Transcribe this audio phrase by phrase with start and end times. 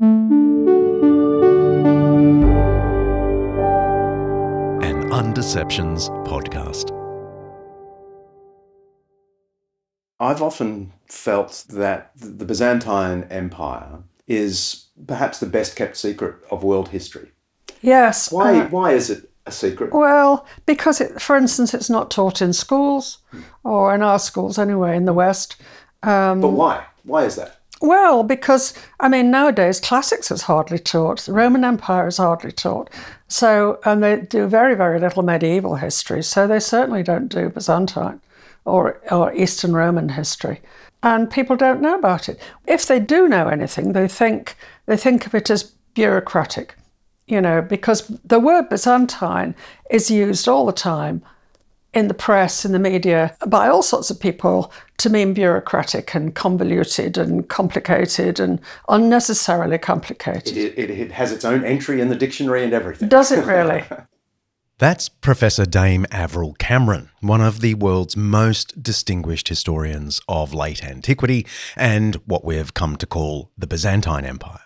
[0.00, 0.10] An
[5.10, 6.94] Undeceptions podcast.
[10.20, 13.98] I've often felt that the Byzantine Empire
[14.28, 17.32] is perhaps the best kept secret of world history.
[17.80, 18.30] Yes.
[18.30, 19.92] Why, uh, why is it a secret?
[19.92, 23.18] well, because, it, for instance, it's not taught in schools,
[23.64, 25.56] or in our schools anyway, in the West.
[26.04, 26.84] Um, But why?
[27.02, 27.57] Why is that?
[27.80, 32.90] Well, because, I mean, nowadays classics is hardly taught, the Roman Empire is hardly taught.
[33.28, 36.22] So, and they do very, very little medieval history.
[36.22, 38.20] So they certainly don't do Byzantine
[38.64, 40.60] or, or Eastern Roman history.
[41.02, 42.40] And people don't know about it.
[42.66, 46.74] If they do know anything, they think, they think of it as bureaucratic,
[47.28, 49.54] you know, because the word Byzantine
[49.90, 51.22] is used all the time
[51.94, 56.34] in the press, in the media, by all sorts of people to mean bureaucratic and
[56.34, 60.56] convoluted and complicated and unnecessarily complicated.
[60.56, 63.08] It, it, it has its own entry in the dictionary and everything.
[63.08, 63.84] Does it really?
[64.78, 71.46] That's Professor Dame Averil Cameron, one of the world's most distinguished historians of late antiquity
[71.74, 74.60] and what we have come to call the Byzantine Empire.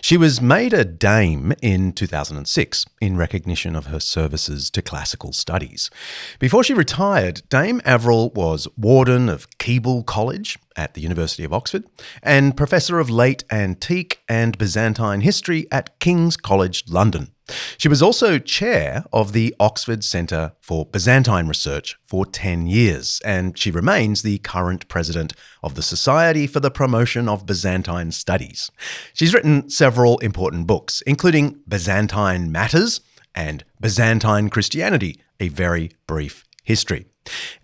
[0.00, 5.90] She was made a dame in 2006 in recognition of her services to classical studies.
[6.38, 11.84] Before she retired, Dame Averil was warden of Keble College at the University of Oxford
[12.22, 17.32] and professor of late antique and Byzantine history at King's College London.
[17.78, 23.58] She was also chair of the Oxford Centre for Byzantine Research for 10 years, and
[23.58, 28.70] she remains the current president of the Society for the Promotion of Byzantine Studies.
[29.12, 33.00] She's written several important books, including Byzantine Matters
[33.34, 37.06] and Byzantine Christianity, a very brief history.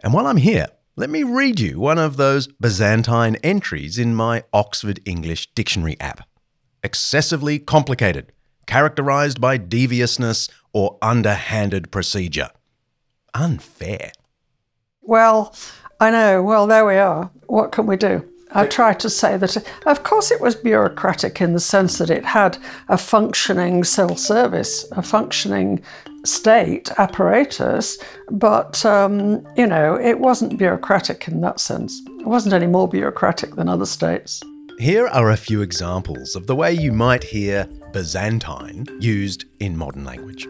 [0.03, 4.45] And while I'm here, let me read you one of those Byzantine entries in my
[4.53, 6.27] Oxford English Dictionary app.
[6.83, 8.33] Excessively complicated
[8.67, 12.51] characterized by deviousness or underhanded procedure.
[13.35, 14.13] Unfair.
[15.03, 15.55] Well,
[16.01, 16.43] I know.
[16.43, 17.31] Well, there we are.
[17.47, 18.29] What can we do?
[18.53, 22.25] I try to say that, of course, it was bureaucratic in the sense that it
[22.25, 22.59] had
[22.89, 25.83] a functioning civil service, a functioning
[26.25, 27.99] state apparatus,
[28.31, 32.01] but, um, you know, it wasn't bureaucratic in that sense.
[32.21, 34.43] It wasn't any more bureaucratic than other states.
[34.79, 40.05] Here are a few examples of the way you might hear Byzantine used in modern
[40.05, 40.47] language.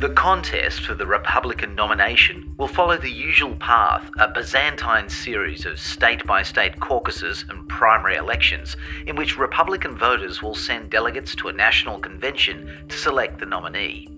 [0.00, 5.78] The contest for the Republican nomination will follow the usual path, a Byzantine series of
[5.78, 11.46] state by state caucuses and primary elections, in which Republican voters will send delegates to
[11.46, 14.08] a national convention to select the nominee.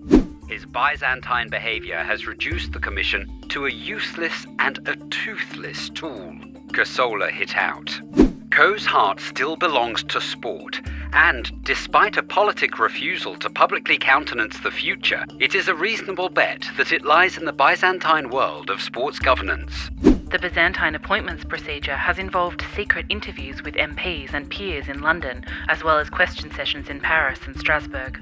[0.49, 6.35] His Byzantine behavior has reduced the Commission to a useless and a toothless tool.
[6.73, 7.91] Casola hit out.
[8.51, 10.81] Coe's heart still belongs to sport,
[11.13, 16.65] and despite a politic refusal to publicly countenance the future, it is a reasonable bet
[16.75, 19.89] that it lies in the Byzantine world of sports governance.
[20.01, 25.81] The Byzantine appointments procedure has involved secret interviews with MPs and peers in London, as
[25.81, 28.21] well as question sessions in Paris and Strasbourg.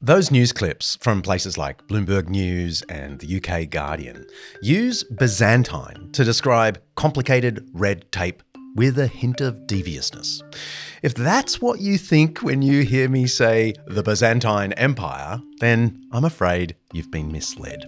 [0.00, 4.26] Those news clips from places like Bloomberg News and the UK Guardian
[4.62, 8.44] use Byzantine to describe complicated red tape
[8.76, 10.40] with a hint of deviousness.
[11.02, 16.24] If that's what you think when you hear me say the Byzantine Empire, then I'm
[16.24, 17.84] afraid you've been misled.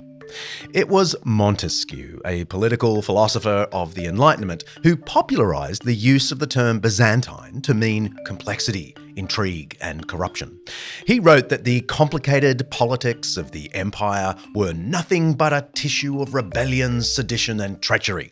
[0.74, 6.46] It was Montesquieu, a political philosopher of the Enlightenment, who popularised the use of the
[6.48, 10.58] term Byzantine to mean complexity, intrigue, and corruption.
[11.06, 16.34] He wrote that the complicated politics of the empire were nothing but a tissue of
[16.34, 18.30] rebellion, sedition, and treachery.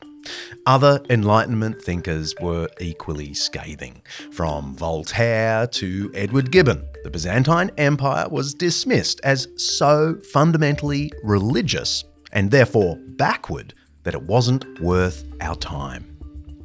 [0.67, 4.03] Other Enlightenment thinkers were equally scathing.
[4.33, 12.51] From Voltaire to Edward Gibbon, the Byzantine Empire was dismissed as so fundamentally religious and
[12.51, 13.73] therefore backward
[14.03, 16.18] that it wasn't worth our time.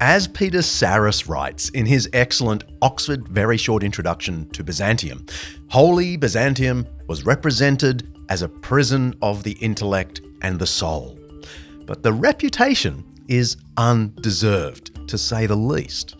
[0.05, 5.25] As Peter Sarris writes in his excellent Oxford Very Short Introduction to Byzantium,
[5.69, 11.17] Holy Byzantium was represented as a prison of the intellect and the soul.
[11.85, 16.17] But the reputation is undeserved, to say the least.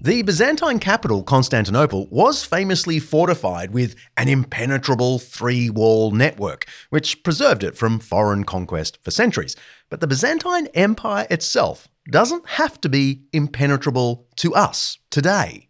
[0.00, 7.62] The Byzantine capital, Constantinople, was famously fortified with an impenetrable three wall network, which preserved
[7.62, 9.54] it from foreign conquest for centuries.
[9.90, 15.68] But the Byzantine Empire itself doesn't have to be impenetrable to us today.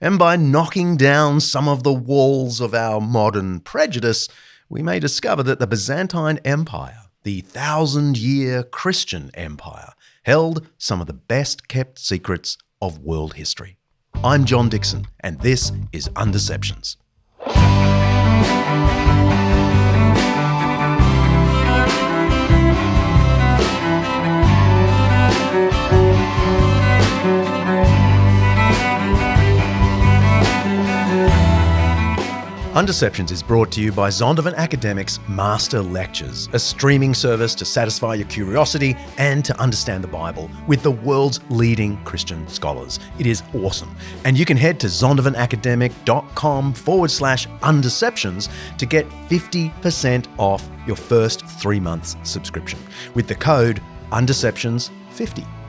[0.00, 4.28] And by knocking down some of the walls of our modern prejudice,
[4.68, 9.92] we may discover that the Byzantine Empire, the thousand year Christian empire,
[10.24, 13.78] held some of the best kept secrets of world history.
[14.24, 16.96] I'm John Dickson, and this is Undeceptions.
[32.72, 38.14] Undeceptions is brought to you by Zondervan Academics Master Lectures, a streaming service to satisfy
[38.14, 42.98] your curiosity and to understand the Bible with the world's leading Christian scholars.
[43.18, 43.94] It is awesome.
[44.24, 48.48] And you can head to zondervanacademic.com forward slash undeceptions
[48.78, 52.78] to get 50% off your first three months subscription
[53.14, 53.82] with the code
[54.12, 55.61] undeceptions50.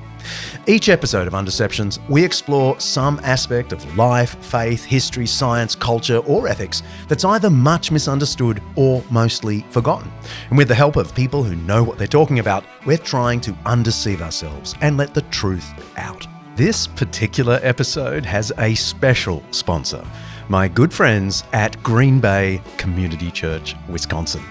[0.67, 6.47] Each episode of Undeceptions, we explore some aspect of life, faith, history, science, culture, or
[6.47, 10.11] ethics that's either much misunderstood or mostly forgotten.
[10.49, 13.57] And with the help of people who know what they're talking about, we're trying to
[13.65, 16.27] undeceive ourselves and let the truth out.
[16.55, 20.05] This particular episode has a special sponsor
[20.49, 24.43] my good friends at Green Bay Community Church, Wisconsin.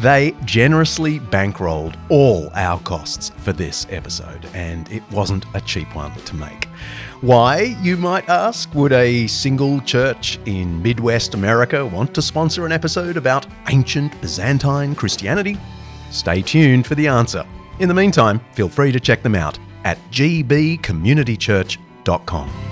[0.00, 6.12] They generously bankrolled all our costs for this episode, and it wasn't a cheap one
[6.12, 6.64] to make.
[7.20, 12.72] Why, you might ask, would a single church in Midwest America want to sponsor an
[12.72, 15.58] episode about ancient Byzantine Christianity?
[16.10, 17.46] Stay tuned for the answer.
[17.78, 22.71] In the meantime, feel free to check them out at gbcommunitychurch.com.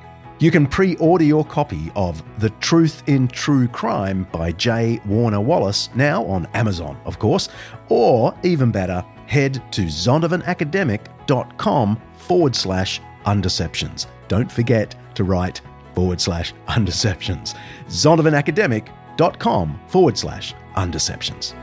[0.41, 4.99] You can pre order your copy of The Truth in True Crime by J.
[5.05, 7.47] Warner Wallace now on Amazon, of course,
[7.89, 14.07] or even better, head to zondervanacademic.com forward slash undeceptions.
[14.29, 15.61] Don't forget to write
[15.93, 17.53] forward slash undeceptions.
[17.85, 21.53] zondervanacademic.com forward slash undeceptions.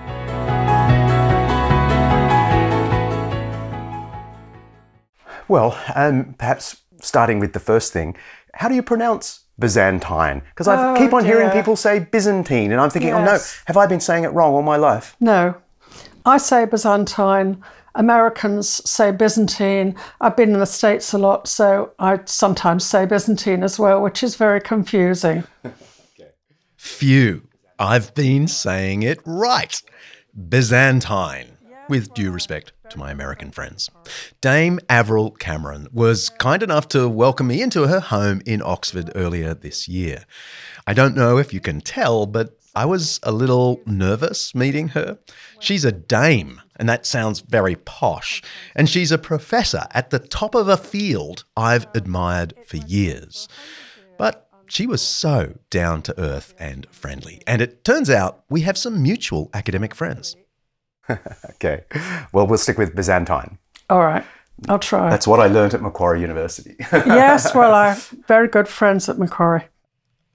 [5.48, 8.16] Well, um, perhaps starting with the first thing,
[8.58, 10.42] how do you pronounce Byzantine?
[10.50, 13.76] Because I Oh, keep on hearing people say Byzantine, and I'm thinking, oh no, have
[13.76, 15.14] I been saying it wrong all my life?
[15.20, 15.54] No.
[16.26, 17.62] I say Byzantine.
[17.94, 19.94] Americans say Byzantine.
[20.20, 24.24] I've been in the States a lot, so I sometimes say Byzantine as well, which
[24.24, 25.44] is very confusing.
[26.76, 27.46] Phew,
[27.78, 29.80] I've been saying it right.
[30.48, 31.46] Byzantine,
[31.88, 33.90] with due respect to my American friends.
[34.40, 39.54] Dame Averil Cameron was kind enough to welcome me into her home in Oxford earlier
[39.54, 40.24] this year.
[40.86, 45.18] I don't know if you can tell, but I was a little nervous meeting her.
[45.58, 48.42] She's a dame, and that sounds very posh,
[48.76, 53.48] and she's a professor at the top of a field I've admired for years.
[54.16, 57.42] But she was so down to earth and friendly.
[57.46, 60.36] And it turns out we have some mutual academic friends.
[61.54, 61.82] Okay,
[62.32, 63.58] well, we'll stick with Byzantine.
[63.90, 64.24] All right,
[64.68, 65.10] I'll try.
[65.10, 66.76] That's what I learned at Macquarie University.
[66.92, 67.96] yes, well, I'm
[68.28, 69.64] very good friends at Macquarie.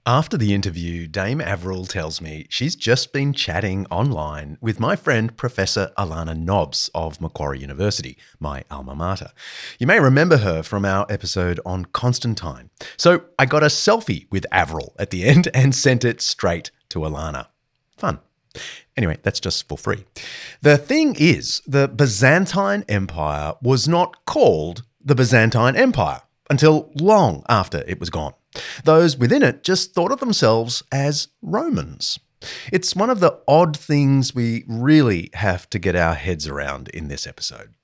[0.06, 5.34] After the interview, Dame Averil tells me she's just been chatting online with my friend
[5.34, 9.30] Professor Alanna Nobbs of Macquarie University, my alma mater.
[9.78, 12.68] You may remember her from our episode on Constantine.
[12.98, 16.98] So I got a selfie with Averil at the end and sent it straight to
[16.98, 17.46] Alanna.
[17.96, 18.20] Fun.
[18.96, 20.04] Anyway, that's just for free.
[20.62, 27.84] The thing is, the Byzantine Empire was not called the Byzantine Empire until long after
[27.86, 28.34] it was gone.
[28.84, 32.18] Those within it just thought of themselves as Romans.
[32.72, 37.08] It's one of the odd things we really have to get our heads around in
[37.08, 37.74] this episode.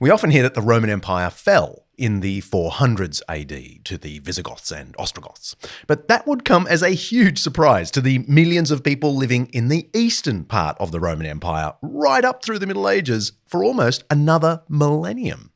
[0.00, 4.70] We often hear that the Roman Empire fell in the 400s AD to the Visigoths
[4.70, 9.14] and Ostrogoths, but that would come as a huge surprise to the millions of people
[9.14, 13.32] living in the eastern part of the Roman Empire right up through the Middle Ages
[13.46, 15.50] for almost another millennium.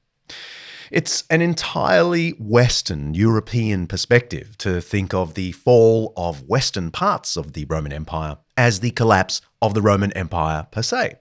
[0.93, 7.55] It's an entirely Western European perspective to think of the fall of Western parts of
[7.55, 11.15] the Roman Empire as the collapse of the Roman Empire per se.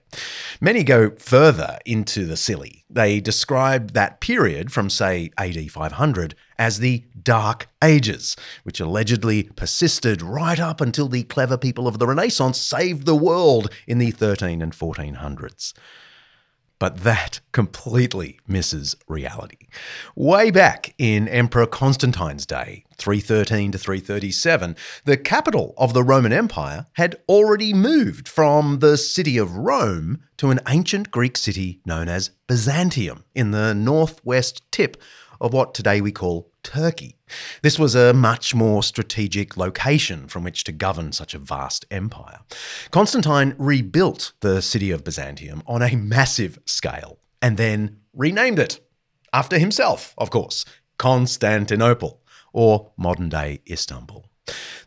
[0.60, 2.84] Many go further into the silly.
[2.90, 10.20] They describe that period from, say, AD 500 as the Dark Ages, which allegedly persisted
[10.20, 14.60] right up until the clever people of the Renaissance saved the world in the 13
[14.60, 15.72] and 1400s.
[16.82, 19.68] But that completely misses reality.
[20.16, 24.74] Way back in Emperor Constantine's day, 313 to 337,
[25.04, 30.50] the capital of the Roman Empire had already moved from the city of Rome to
[30.50, 35.00] an ancient Greek city known as Byzantium in the northwest tip
[35.40, 37.16] of what today we call Turkey.
[37.62, 42.40] This was a much more strategic location from which to govern such a vast empire.
[42.90, 48.80] Constantine rebuilt the city of Byzantium on a massive scale and then renamed it
[49.32, 50.64] after himself, of course,
[50.98, 52.20] Constantinople,
[52.52, 54.26] or modern day Istanbul.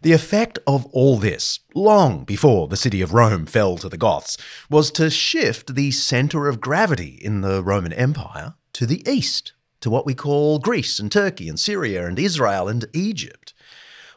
[0.02, 4.38] The effect of all this, long before the city of Rome fell to the Goths,
[4.70, 9.54] was to shift the centre of gravity in the Roman Empire to the east,
[9.86, 13.54] to what we call Greece and Turkey and Syria and Israel and Egypt.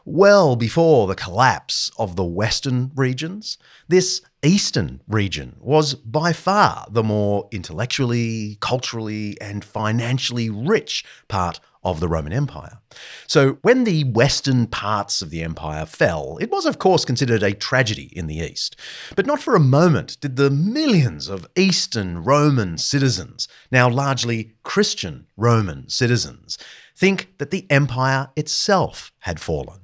[0.03, 7.03] Well before the collapse of the western regions, this eastern region was by far the
[7.03, 12.79] more intellectually, culturally, and financially rich part of the Roman Empire.
[13.27, 17.53] So when the western parts of the empire fell, it was, of course, considered a
[17.53, 18.75] tragedy in the East.
[19.15, 25.27] But not for a moment did the millions of Eastern Roman citizens, now largely Christian
[25.37, 26.57] Roman citizens,
[26.97, 29.79] think that the empire itself had fallen.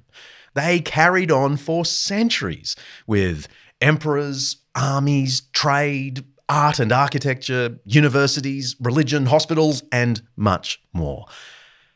[0.53, 2.75] They carried on for centuries
[3.07, 3.47] with
[3.79, 11.25] emperors, armies, trade, art and architecture, universities, religion, hospitals, and much more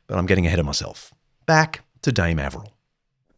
[0.09, 1.13] but I'm getting ahead of myself.
[1.45, 2.73] Back to Dame Averil.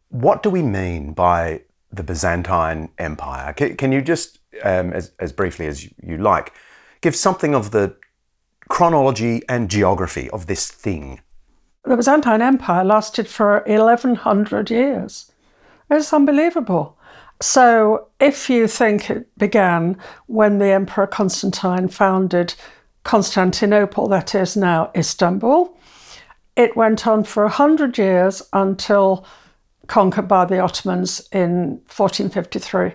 [0.08, 1.60] What do we mean by
[1.92, 3.52] the Byzantine Empire?
[3.52, 6.54] Can, can you just, um, as, as briefly as you like,
[7.02, 7.94] give something of the
[8.68, 11.20] chronology and geography of this thing?
[11.84, 15.30] The Byzantine Empire lasted for 1100 years.
[15.90, 16.96] It's unbelievable.
[17.40, 22.54] So, if you think it began when the Emperor Constantine founded
[23.02, 25.76] Constantinople, that is now Istanbul,
[26.56, 29.26] it went on for 100 years until
[29.86, 32.92] conquered by the Ottomans in 1453.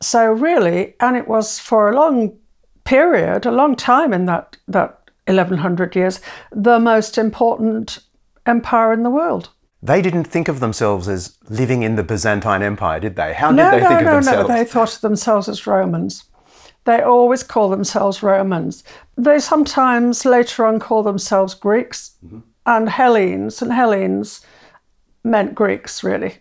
[0.00, 2.36] So, really, and it was for a long
[2.84, 6.20] period, a long time in that, that 1100 years,
[6.50, 8.00] the most important
[8.46, 9.50] empire in the world.
[9.82, 13.32] They didn't think of themselves as living in the Byzantine Empire, did they?
[13.32, 14.48] How no, did they no, think no, of themselves?
[14.48, 16.24] No, they thought of themselves as Romans.
[16.84, 18.84] They always call themselves Romans.
[19.16, 22.16] They sometimes later on call themselves Greeks.
[22.24, 24.40] Mm-hmm and Hellenes, and Hellenes
[25.24, 26.38] meant Greeks, really.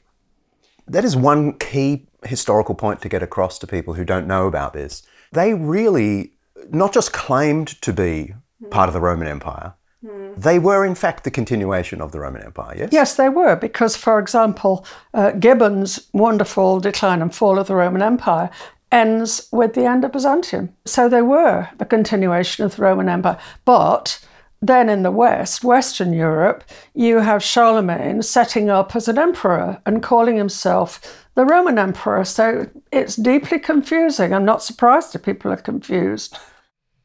[0.87, 4.73] That is one key historical point to get across to people who don't know about
[4.73, 5.03] this.
[5.31, 6.33] They really
[6.71, 8.33] not just claimed to be
[8.69, 12.75] part of the Roman Empire, they were in fact the continuation of the Roman Empire,
[12.77, 12.89] yes?
[12.91, 18.01] Yes, they were, because, for example, uh, Gibbon's wonderful Decline and Fall of the Roman
[18.01, 18.49] Empire
[18.91, 20.73] ends with the end of Byzantium.
[20.85, 23.37] So they were the continuation of the Roman Empire.
[23.65, 24.25] But
[24.61, 26.63] then in the West, Western Europe,
[26.93, 32.25] you have Charlemagne setting up as an emperor and calling himself the Roman emperor.
[32.25, 34.33] So it's deeply confusing.
[34.33, 36.37] I'm not surprised if people are confused.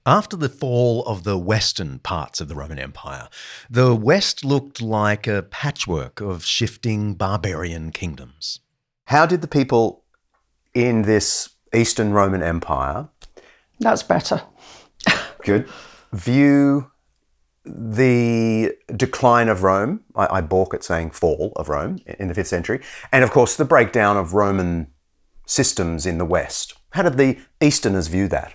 [0.07, 3.29] After the fall of the western parts of the Roman Empire,
[3.71, 8.61] the West looked like a patchwork of shifting barbarian kingdoms.
[9.07, 10.05] How did the people
[10.75, 13.09] in this Eastern Roman Empire.
[13.81, 14.43] That's better.
[15.43, 15.69] good.
[16.13, 16.91] View
[17.65, 20.01] the decline of Rome.
[20.15, 22.81] I, I, balk at saying fall of Rome in the fifth century,
[23.13, 24.89] and of course the breakdown of Roman
[25.47, 26.75] systems in the West.
[26.91, 28.55] How did the Easterners view that?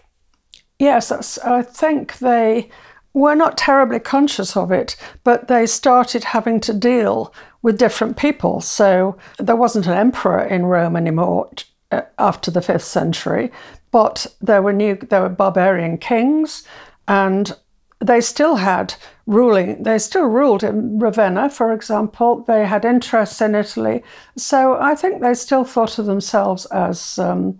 [0.77, 2.69] Yes, I think they
[3.13, 8.61] were not terribly conscious of it, but they started having to deal with different people.
[8.61, 11.49] So there wasn't an emperor in Rome anymore.
[11.91, 13.51] uh, after the fifth century,
[13.91, 16.63] but there were new, there were barbarian kings,
[17.07, 17.55] and
[17.99, 18.93] they still had
[19.27, 19.83] ruling.
[19.83, 22.43] They still ruled in Ravenna, for example.
[22.47, 24.03] They had interests in Italy,
[24.37, 27.59] so I think they still thought of themselves as um,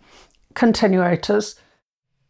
[0.55, 1.55] continuators.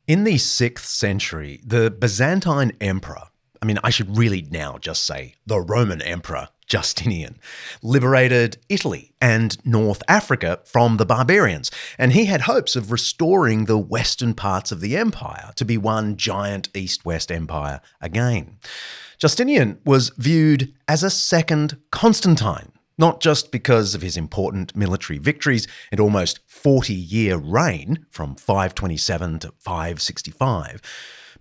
[0.07, 3.27] In the 6th century, the Byzantine emperor,
[3.61, 7.39] I mean, I should really now just say the Roman emperor, Justinian,
[7.81, 13.77] liberated Italy and North Africa from the barbarians, and he had hopes of restoring the
[13.77, 18.57] western parts of the empire to be one giant east west empire again.
[19.17, 25.67] Justinian was viewed as a second Constantine, not just because of his important military victories
[25.91, 30.81] and almost 40 year reign from 527 to 565,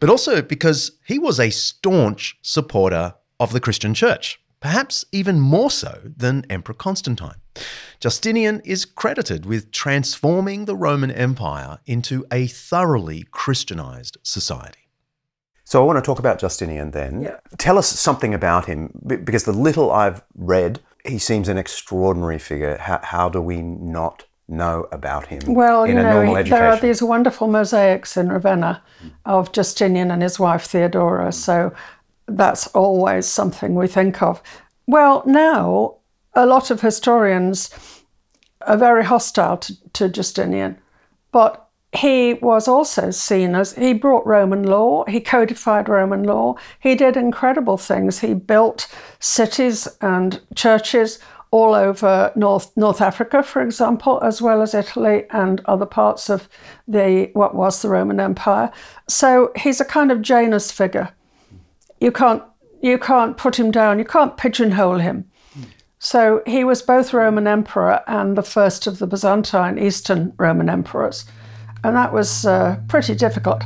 [0.00, 5.70] but also because he was a staunch supporter of the Christian church perhaps even more
[5.70, 7.36] so than Emperor Constantine.
[8.00, 14.88] Justinian is credited with transforming the Roman Empire into a thoroughly Christianized society.
[15.64, 17.22] So I want to talk about Justinian then.
[17.22, 17.36] Yeah.
[17.58, 22.78] Tell us something about him, because the little I've read, he seems an extraordinary figure.
[22.78, 26.58] How, how do we not know about him Well, in you a normal know, education?
[26.58, 28.82] there are these wonderful mosaics in Ravenna
[29.26, 31.32] of Justinian and his wife Theodora.
[31.32, 31.74] So
[32.28, 34.42] that's always something we think of.
[34.86, 35.96] Well, now
[36.34, 37.70] a lot of historians
[38.62, 40.78] are very hostile to, to Justinian,
[41.32, 46.94] but he was also seen as he brought Roman law, he codified Roman law, he
[46.94, 48.20] did incredible things.
[48.20, 51.18] He built cities and churches
[51.50, 56.48] all over North North Africa, for example, as well as Italy and other parts of
[56.86, 58.70] the what was the Roman Empire.
[59.08, 61.10] So he's a kind of Janus figure.
[62.00, 62.42] You can't
[62.80, 65.24] you can't put him down, you can't pigeonhole him.
[65.98, 71.24] So he was both Roman emperor and the first of the Byzantine Eastern Roman emperors.
[71.82, 73.64] And that was uh, pretty difficult.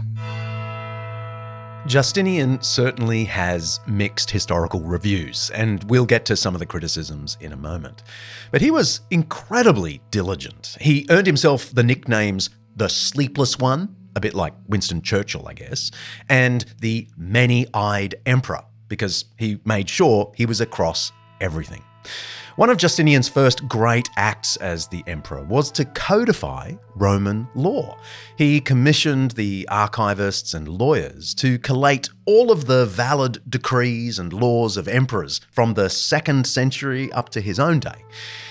[1.86, 7.52] Justinian certainly has mixed historical reviews, and we'll get to some of the criticisms in
[7.52, 8.04] a moment.
[8.52, 10.76] But he was incredibly diligent.
[10.80, 15.90] He earned himself the nicknames the Sleepless One, a bit like Winston Churchill, I guess,
[16.28, 21.82] and the Many Eyed Emperor, because he made sure he was across everything.
[22.56, 27.96] One of Justinian's first great acts as the emperor was to codify Roman law.
[28.36, 34.76] He commissioned the archivists and lawyers to collate all of the valid decrees and laws
[34.76, 38.04] of emperors from the second century up to his own day.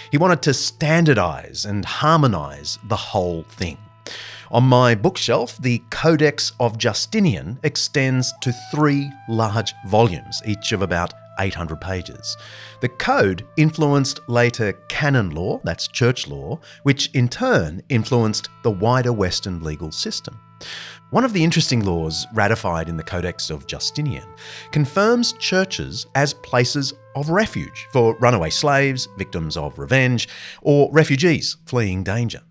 [0.09, 3.77] He wanted to standardize and harmonize the whole thing.
[4.51, 11.13] On my bookshelf, the Codex of Justinian extends to three large volumes, each of about
[11.39, 12.35] 800 pages.
[12.81, 19.13] The code influenced later canon law, that's church law, which in turn influenced the wider
[19.13, 20.37] Western legal system.
[21.11, 24.27] One of the interesting laws ratified in the Codex of Justinian
[24.73, 30.27] confirms churches as places of refuge for runaway slaves, victims of revenge,
[30.61, 32.41] or refugees fleeing danger.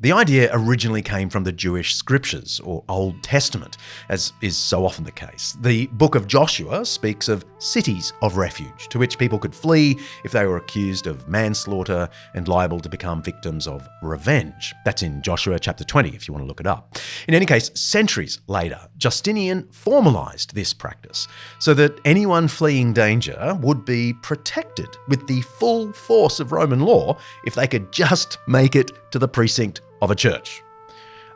[0.00, 3.76] The idea originally came from the Jewish scriptures, or Old Testament,
[4.08, 5.56] as is so often the case.
[5.60, 10.32] The book of Joshua speaks of cities of refuge to which people could flee if
[10.32, 14.74] they were accused of manslaughter and liable to become victims of revenge.
[14.84, 16.96] That's in Joshua chapter 20, if you want to look it up.
[17.26, 21.28] In any case, centuries later, Justinian formalized this practice
[21.58, 27.18] so that anyone fleeing danger would be protected with the full force of Roman law
[27.44, 30.62] if they could just make it to the precinct of a church.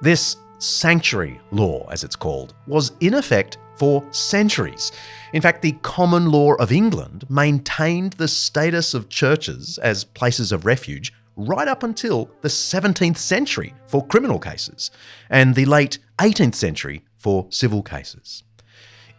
[0.00, 4.92] This sanctuary law, as it's called, was in effect for centuries.
[5.32, 10.64] In fact, the common law of England maintained the status of churches as places of
[10.64, 14.90] refuge right up until the 17th century for criminal cases
[15.30, 18.44] and the late 18th century for civil cases.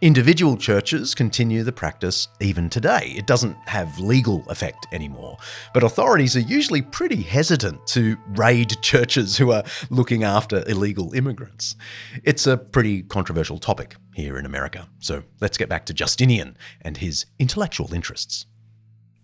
[0.00, 3.14] Individual churches continue the practice even today.
[3.16, 5.38] It doesn't have legal effect anymore,
[5.72, 11.76] but authorities are usually pretty hesitant to raid churches who are looking after illegal immigrants.
[12.24, 14.88] It's a pretty controversial topic here in America.
[14.98, 18.46] So let's get back to Justinian and his intellectual interests.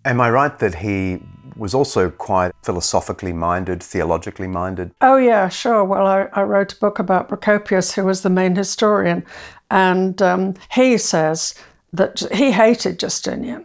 [0.05, 1.21] Am I right that he
[1.57, 4.93] was also quite philosophically minded, theologically minded?
[5.01, 5.85] Oh, yeah, sure.
[5.85, 9.25] Well, I, I wrote a book about Procopius, who was the main historian,
[9.71, 11.55] and um, he says
[11.93, 13.65] that he hated Justinian.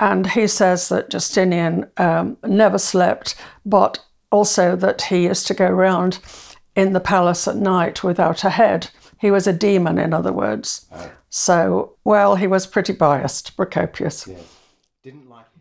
[0.00, 3.34] And he says that Justinian um, never slept,
[3.66, 3.98] but
[4.30, 6.20] also that he used to go around
[6.76, 8.90] in the palace at night without a head.
[9.20, 10.86] He was a demon, in other words.
[11.30, 14.28] So, well, he was pretty biased, Procopius.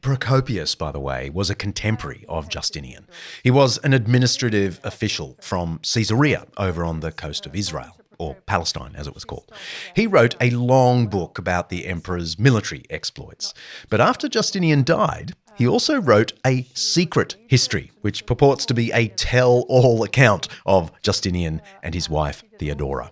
[0.02, 3.08] Procopius, by the way, was a contemporary of Justinian.
[3.44, 8.96] He was an administrative official from Caesarea over on the coast of Israel or Palestine
[8.96, 9.52] as it was called.
[9.96, 13.54] He wrote a long book about the emperor's military exploits.
[13.90, 19.08] But after Justinian died, he also wrote a secret history, which purports to be a
[19.08, 23.12] tell all account of Justinian and his wife Theodora.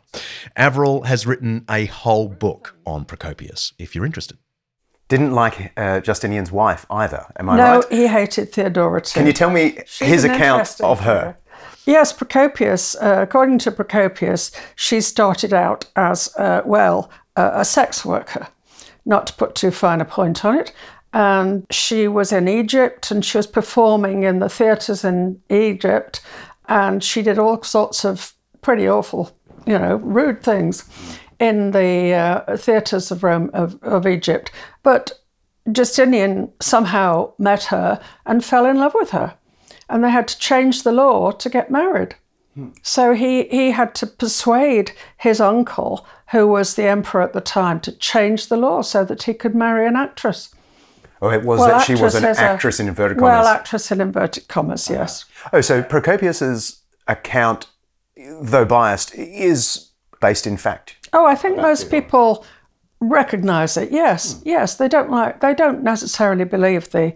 [0.55, 4.37] Averil has written a whole book on Procopius, if you're interested.
[5.07, 7.85] Didn't like uh, Justinian's wife either, am I no, right?
[7.91, 9.19] he hated Theodora too.
[9.19, 11.37] Can you tell me She's his account of her?
[11.85, 18.03] Yes, Procopius, uh, according to Procopius, she started out as, uh, well, uh, a sex
[18.03, 18.47] worker,
[19.05, 20.73] not to put too fine a point on it.
[21.13, 26.21] And she was in Egypt and she was performing in the theatres in Egypt.
[26.67, 29.31] And she did all sorts of pretty awful,
[29.67, 30.89] you know, rude things
[31.39, 34.51] in the uh, theatres of Rome, of, of Egypt.
[34.83, 35.11] But
[35.71, 39.37] Justinian somehow met her and fell in love with her
[39.89, 42.15] and they had to change the law to get married.
[42.83, 47.81] So he, he had to persuade his uncle, who was the emperor at the time,
[47.81, 50.55] to change the law so that he could marry an actress.
[51.21, 53.29] Oh, it was Well, that she was an is a- actress in inverted commas.
[53.29, 55.25] Well, actress in inverted commas, yes.
[55.51, 57.67] oh, so Procopius's account,
[58.15, 59.89] though biased, is
[60.21, 61.04] based in fact.
[61.15, 62.45] Oh, I think most people
[62.99, 63.91] recognize it.
[63.91, 64.49] Yes, hmm.
[64.49, 64.75] yes.
[64.75, 65.39] They don't like.
[65.39, 67.13] They don't necessarily believe the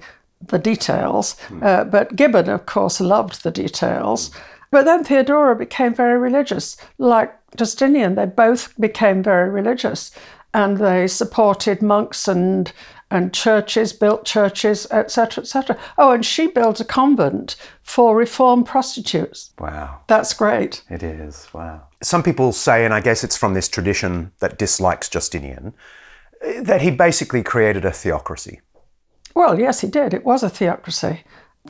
[0.48, 1.38] the details.
[1.42, 1.64] Hmm.
[1.64, 4.30] Uh, but Gibbon, of course, loved the details.
[4.30, 4.40] Hmm.
[4.72, 8.16] But then Theodora became very religious, like Justinian.
[8.16, 10.12] They both became very religious,
[10.54, 12.72] and they supported monks and
[13.12, 15.78] and churches, built churches, etc., etc.
[15.98, 19.52] Oh, and she built a convent for reformed prostitutes.
[19.60, 20.02] Wow.
[20.08, 20.84] That's great.
[20.90, 21.89] It is, wow.
[22.02, 25.74] Some people say, and I guess it's from this tradition that dislikes Justinian,
[26.42, 28.62] eh, that he basically created a theocracy.
[29.36, 30.14] Well, yes, he did.
[30.14, 31.24] It was a theocracy.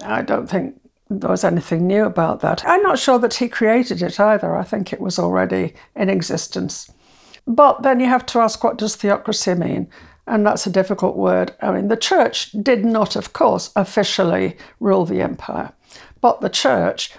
[0.04, 2.64] I don't think there was anything new about that.
[2.66, 4.56] I'm not sure that he created it either.
[4.56, 6.92] I think it was already in existence.
[7.48, 9.90] But then you have to ask what does theocracy mean?
[10.28, 11.56] And that's a difficult word.
[11.62, 15.72] I mean, the church did not, of course, officially rule the empire.
[16.22, 17.12] But the church,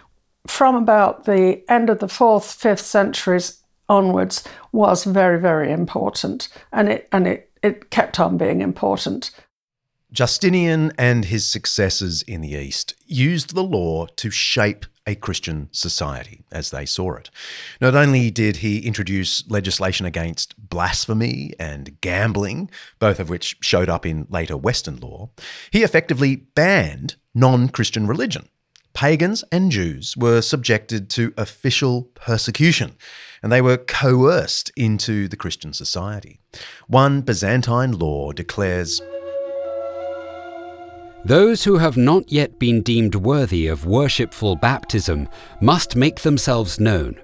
[0.46, 6.48] from about the end of the fourth, fifth centuries onwards, was very, very important.
[6.72, 9.30] And it, and it, it kept on being important.
[10.12, 16.44] Justinian and his successors in the East used the law to shape a Christian society
[16.52, 17.30] as they saw it.
[17.80, 24.04] Not only did he introduce legislation against blasphemy and gambling, both of which showed up
[24.04, 25.30] in later Western law,
[25.70, 28.48] he effectively banned non Christian religion.
[28.92, 32.96] Pagans and Jews were subjected to official persecution,
[33.42, 36.40] and they were coerced into the Christian society.
[36.86, 39.00] One Byzantine law declares
[41.24, 45.28] Those who have not yet been deemed worthy of worshipful baptism
[45.60, 47.20] must make themselves known,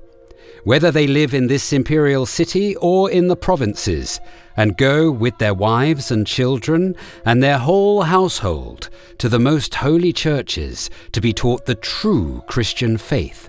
[0.66, 4.18] whether they live in this imperial city or in the provinces,
[4.57, 6.92] and go with their wives and children
[7.24, 12.98] and their whole household to the most holy churches to be taught the true Christian
[12.98, 13.48] faith,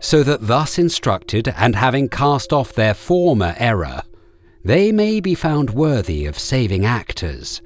[0.00, 4.00] so that thus instructed and having cast off their former error,
[4.64, 7.60] they may be found worthy of saving actors.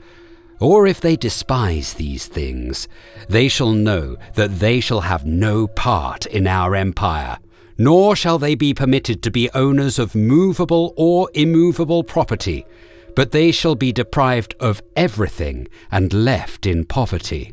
[0.58, 2.88] Or if they despise these things,
[3.28, 7.38] they shall know that they shall have no part in our empire,
[7.78, 12.66] nor shall they be permitted to be owners of movable or immovable property,
[13.14, 17.52] but they shall be deprived of everything and left in poverty.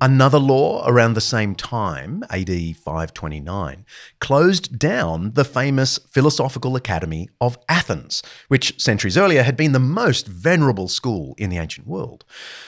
[0.00, 3.86] Another law around the same time, AD 529,
[4.20, 10.26] closed down the famous Philosophical Academy of Athens, which centuries earlier had been the most
[10.26, 12.26] venerable school in the ancient world.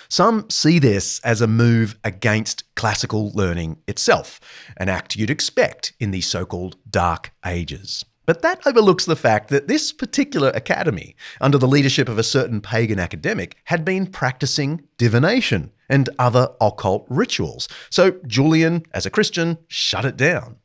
[0.08, 4.40] Some see this as a move against classical learning itself,
[4.78, 8.06] an act you'd expect in the so called Dark Ages.
[8.24, 12.62] But that overlooks the fact that this particular academy, under the leadership of a certain
[12.62, 17.68] pagan academic, had been practicing divination and other occult rituals.
[17.90, 20.56] So Julian, as a Christian, shut it down.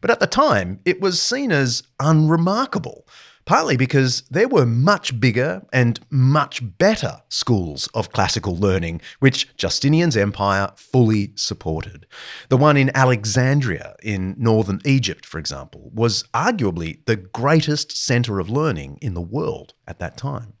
[0.00, 3.06] But at the time, it was seen as unremarkable,
[3.44, 10.16] partly because there were much bigger and much better schools of classical learning, which Justinian's
[10.16, 12.06] empire fully supported.
[12.50, 18.50] The one in Alexandria in northern Egypt, for example, was arguably the greatest centre of
[18.50, 20.54] learning in the world at that time.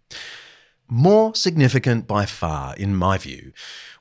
[0.90, 3.52] More significant by far, in my view,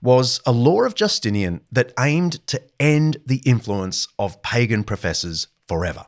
[0.01, 6.05] was a law of Justinian that aimed to end the influence of pagan professors forever.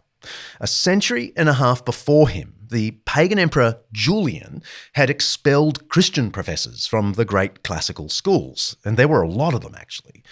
[0.61, 4.63] A century and a half before him, the pagan emperor Julian
[4.93, 9.61] had expelled Christian professors from the great classical schools, and there were a lot of
[9.61, 10.23] them actually.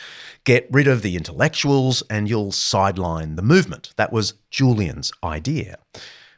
[0.46, 3.94] Get rid of the intellectuals and you'll sideline the movement.
[3.98, 5.78] That was Julian's idea.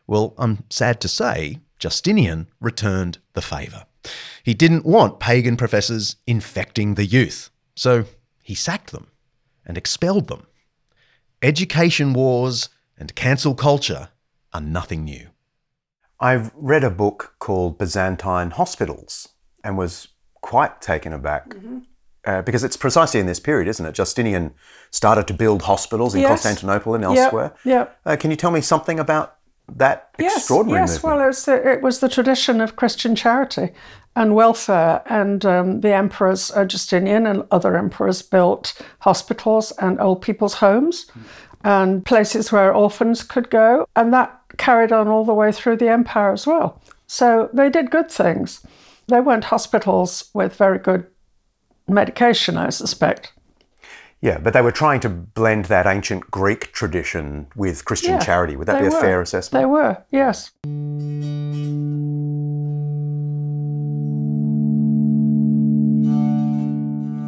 [0.08, 3.86] Well, I'm sad to say, Justinian returned the favour.
[4.44, 8.06] He didn't want pagan professors infecting the youth, so
[8.42, 9.08] he sacked them
[9.66, 10.46] and expelled them.
[11.42, 14.10] Education wars and cancel culture
[14.54, 15.28] are nothing new.
[16.20, 19.30] I've read a book called Byzantine Hospitals
[19.64, 20.10] and was
[20.42, 21.56] quite taken aback
[22.26, 23.94] uh, because it's precisely in this period, isn't it?
[23.96, 24.54] Justinian
[24.92, 26.30] started to build hospitals in Yes.
[26.30, 27.54] Constantinople and Yep, elsewhere.
[27.64, 27.98] yep.
[28.06, 29.38] Uh, can you tell me something about
[29.77, 31.03] that extraordinary yes, yes.
[31.03, 31.17] movement?
[31.17, 33.69] Well, it was, the, it was the tradition of Christian charity
[34.15, 40.21] and welfare, and um, the emperors, uh, Justinian and other emperors, built hospitals and old
[40.21, 41.10] people's homes
[41.63, 45.89] and places where orphans could go, and that carried on all the way through the
[45.89, 46.82] empire as well.
[47.08, 48.65] So they did good things.
[49.08, 51.05] They weren't hospitals with very good
[51.88, 53.34] medication, I suspect.
[54.21, 58.55] Yeah, but they were trying to blend that ancient Greek tradition with Christian Yeah, charity.
[58.55, 58.99] Would that be a were.
[58.99, 59.62] fair assessment?
[59.62, 60.51] They were, yes.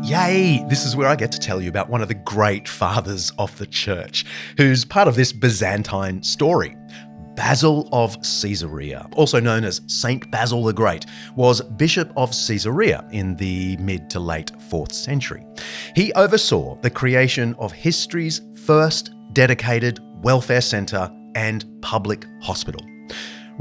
[0.04, 0.65] Yay!
[0.67, 3.58] This is where I get to tell you about one of the great fathers of
[3.58, 4.25] the church,
[4.58, 6.75] who's part of this Byzantine story.
[7.36, 13.36] Basil of Caesarea, also known as Saint Basil the Great, was Bishop of Caesarea in
[13.36, 15.46] the mid to late 4th century.
[15.96, 22.90] He oversaw the creation of history's first dedicated welfare centre and public hospital.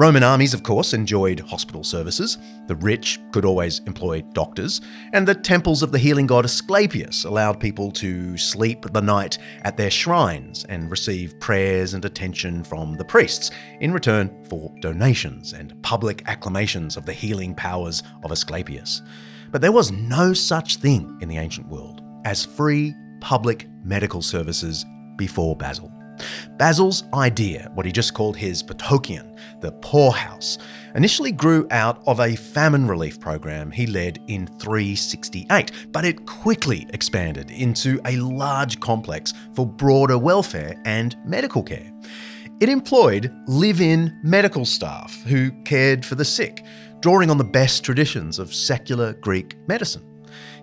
[0.00, 2.38] Roman armies, of course, enjoyed hospital services.
[2.68, 4.80] The rich could always employ doctors,
[5.12, 9.76] and the temples of the healing god Asclepius allowed people to sleep the night at
[9.76, 15.74] their shrines and receive prayers and attention from the priests in return for donations and
[15.82, 19.02] public acclamations of the healing powers of Asclepius.
[19.50, 24.86] But there was no such thing in the ancient world as free public medical services
[25.18, 25.92] before Basil.
[26.56, 30.58] Basil's idea, what he just called his ptocheion, the poorhouse,
[30.94, 36.86] initially grew out of a famine relief program he led in 368, but it quickly
[36.92, 41.92] expanded into a large complex for broader welfare and medical care.
[42.60, 46.64] It employed live in medical staff who cared for the sick,
[47.00, 50.09] drawing on the best traditions of secular Greek medicine.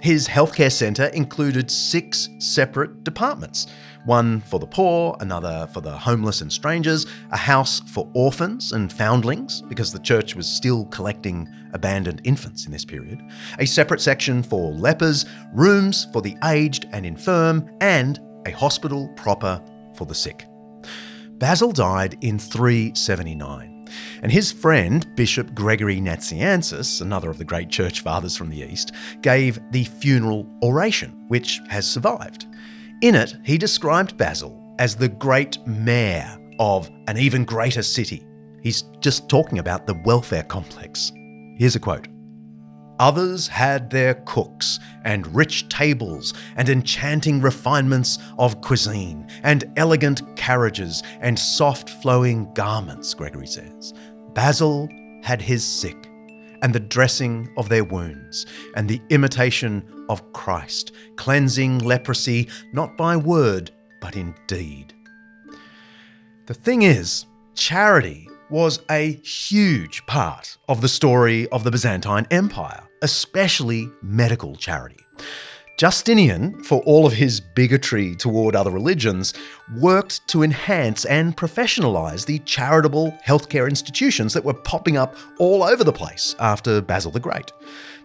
[0.01, 3.67] His healthcare centre included six separate departments
[4.07, 8.91] one for the poor, another for the homeless and strangers, a house for orphans and
[8.91, 13.21] foundlings, because the church was still collecting abandoned infants in this period,
[13.59, 19.61] a separate section for lepers, rooms for the aged and infirm, and a hospital proper
[19.93, 20.45] for the sick.
[21.31, 23.76] Basil died in 379,
[24.21, 28.93] and his friend, Bishop Gregory Nazianzus, another of the great church fathers from the East,
[29.21, 32.45] gave the funeral oration, which has survived.
[33.01, 38.25] In it, he described Basil as the great mayor of an even greater city.
[38.63, 41.11] He's just talking about the welfare complex.
[41.57, 42.07] Here's a quote.
[42.99, 51.03] Others had their cooks and rich tables and enchanting refinements of cuisine and elegant carriages
[51.21, 53.93] and soft flowing garments, Gregory says.
[54.33, 54.89] Basil
[55.23, 56.09] had his sick
[56.61, 63.15] and the dressing of their wounds and the imitation of Christ, cleansing leprosy not by
[63.15, 64.93] word but in deed.
[66.47, 72.86] The thing is, charity was a huge part of the story of the Byzantine Empire,
[73.01, 74.99] especially medical charity.
[75.77, 79.35] Justinian, for all of his bigotry toward other religions,
[79.75, 85.83] worked to enhance and professionalize the charitable healthcare institutions that were popping up all over
[85.83, 87.51] the place after Basil the Great.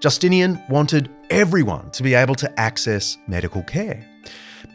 [0.01, 4.07] Justinian wanted everyone to be able to access medical care.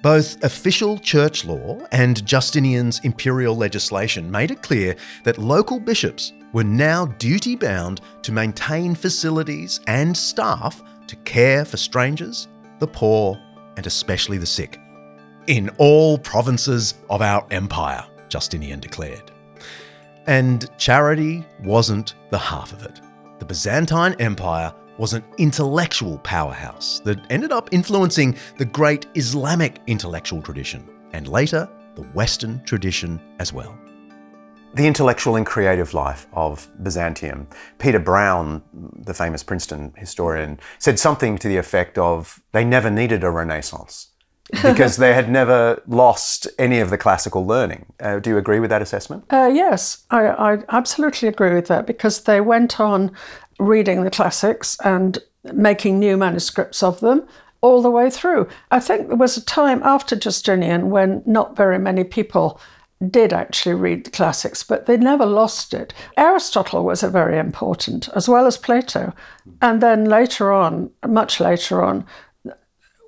[0.02, 6.64] Both official church law and Justinian's imperial legislation made it clear that local bishops were
[6.64, 12.48] now duty bound to maintain facilities and staff to care for strangers,
[12.80, 13.40] the poor,
[13.76, 14.80] and especially the sick.
[15.48, 19.32] In all provinces of our empire, Justinian declared.
[20.26, 23.00] And charity wasn't the half of it.
[23.40, 30.42] The Byzantine Empire was an intellectual powerhouse that ended up influencing the great Islamic intellectual
[30.42, 33.78] tradition, and later the Western tradition as well.
[34.78, 37.48] The intellectual and creative life of Byzantium.
[37.80, 43.24] Peter Brown, the famous Princeton historian, said something to the effect of they never needed
[43.24, 44.12] a renaissance.
[44.64, 47.86] because they had never lost any of the classical learning.
[48.00, 49.26] Uh, do you agree with that assessment?
[49.30, 53.12] Uh, yes, I, I absolutely agree with that because they went on
[53.60, 55.20] reading the classics and
[55.52, 57.28] making new manuscripts of them
[57.60, 58.48] all the way through.
[58.72, 62.62] I think there was a time after Justinian when not very many people
[63.10, 65.94] did actually read the classics, but they never lost it.
[66.18, 69.14] Aristotle was a very important, as well as Plato.
[69.62, 72.06] And then later on, much later on,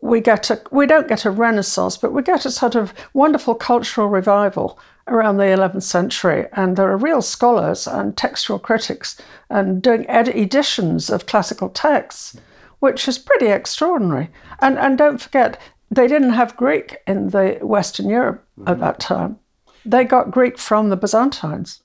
[0.02, 3.56] we get a we don't get a renaissance, but we get a sort of wonderful
[3.56, 9.18] cultural revival around the 11th century, and there are real scholars and textual critics
[9.50, 12.38] and doing ed- editions of classical texts,
[12.80, 14.30] which is pretty extraordinary.
[14.60, 15.60] And and don't forget,
[15.92, 19.40] they didn't have Greek in the Western Europe at that time.
[19.86, 21.82] They got Greek from the Byzantines.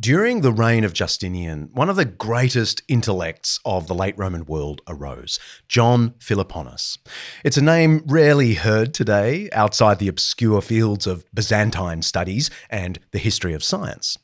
[0.00, 4.80] During the reign of Justinian, one of the greatest intellects of the late Roman world
[4.88, 6.96] arose, John Philoponus.
[7.44, 13.18] It's a name rarely heard today outside the obscure fields of Byzantine studies and the
[13.18, 14.16] history of science.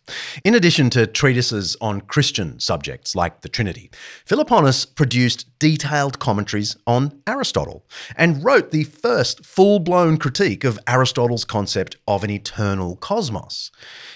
[0.43, 3.91] In addition to treatises on Christian subjects like the Trinity,
[4.25, 7.85] Philoponus produced detailed commentaries on Aristotle
[8.17, 13.71] and wrote the first full blown critique of Aristotle's concept of an eternal cosmos.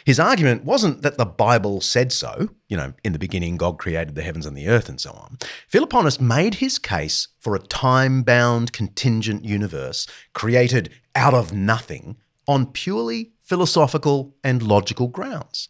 [0.07, 4.14] His argument wasn't that the Bible said so, you know, in the beginning God created
[4.14, 5.38] the heavens and the earth and so on.
[5.68, 12.66] Philoponus made his case for a time bound contingent universe created out of nothing on
[12.66, 15.68] purely philosophical and logical grounds.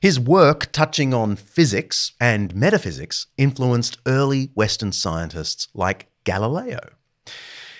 [0.00, 6.78] His work touching on physics and metaphysics influenced early Western scientists like Galileo.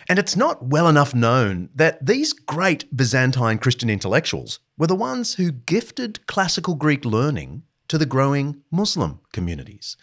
[0.08, 5.34] And it's not well enough known that these great Byzantine Christian intellectuals were the ones
[5.34, 9.96] who gifted classical Greek learning to the growing Muslim communities.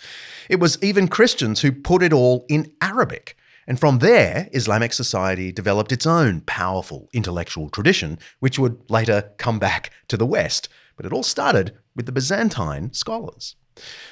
[0.48, 3.36] It was even Christians who put it all in Arabic.
[3.68, 9.58] And from there, Islamic society developed its own powerful intellectual tradition, which would later come
[9.58, 10.70] back to the West.
[10.98, 13.56] But it all started with the Byzantine scholars.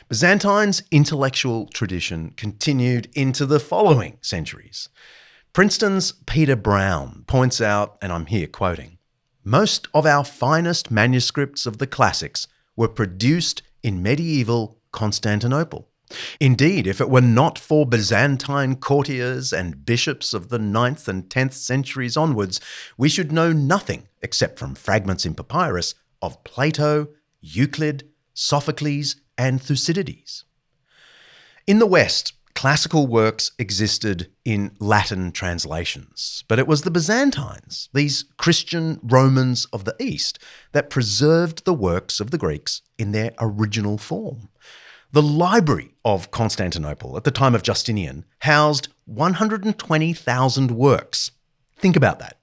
[0.09, 4.89] Byzantine's intellectual tradition continued into the following centuries.
[5.53, 8.97] Princeton's Peter Brown points out, and I'm here quoting
[9.43, 15.89] most of our finest manuscripts of the classics were produced in medieval Constantinople.
[16.39, 21.53] Indeed, if it were not for Byzantine courtiers and bishops of the 9th and 10th
[21.53, 22.59] centuries onwards,
[22.97, 27.09] we should know nothing except from fragments in papyrus of Plato,
[27.41, 30.45] Euclid, Sophocles, and Thucydides.
[31.67, 38.23] In the West, classical works existed in Latin translations, but it was the Byzantines, these
[38.37, 40.39] Christian Romans of the East,
[40.71, 44.47] that preserved the works of the Greeks in their original form.
[45.11, 51.31] The Library of Constantinople at the time of Justinian housed 120,000 works.
[51.75, 52.37] Think about that.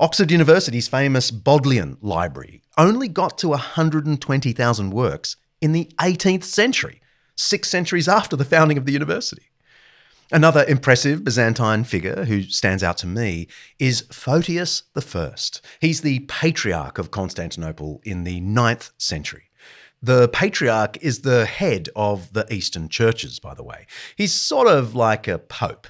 [0.00, 7.00] Oxford University's famous Bodleian Library only got to 120,000 works in the 18th century
[7.36, 9.50] six centuries after the founding of the university.
[10.32, 13.46] Another impressive Byzantine figure who stands out to me
[13.78, 15.34] is Photius I.
[15.80, 19.44] He's the patriarch of Constantinople in the 9th century.
[20.02, 23.86] The patriarch is the head of the Eastern churches, by the way.
[24.16, 25.86] He's sort of like a pope,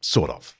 [0.00, 0.56] sort of.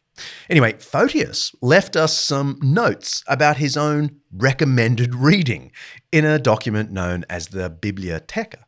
[0.49, 5.73] Anyway, Photius left us some notes about his own recommended reading
[6.13, 8.65] in a document known as the Bibliotheca.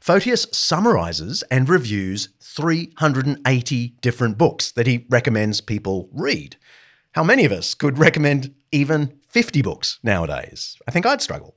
[0.00, 6.56] Photius summarizes and reviews 380 different books that he recommends people read.
[7.12, 10.76] How many of us could recommend even 50 books nowadays?
[10.86, 11.56] I think I'd struggle.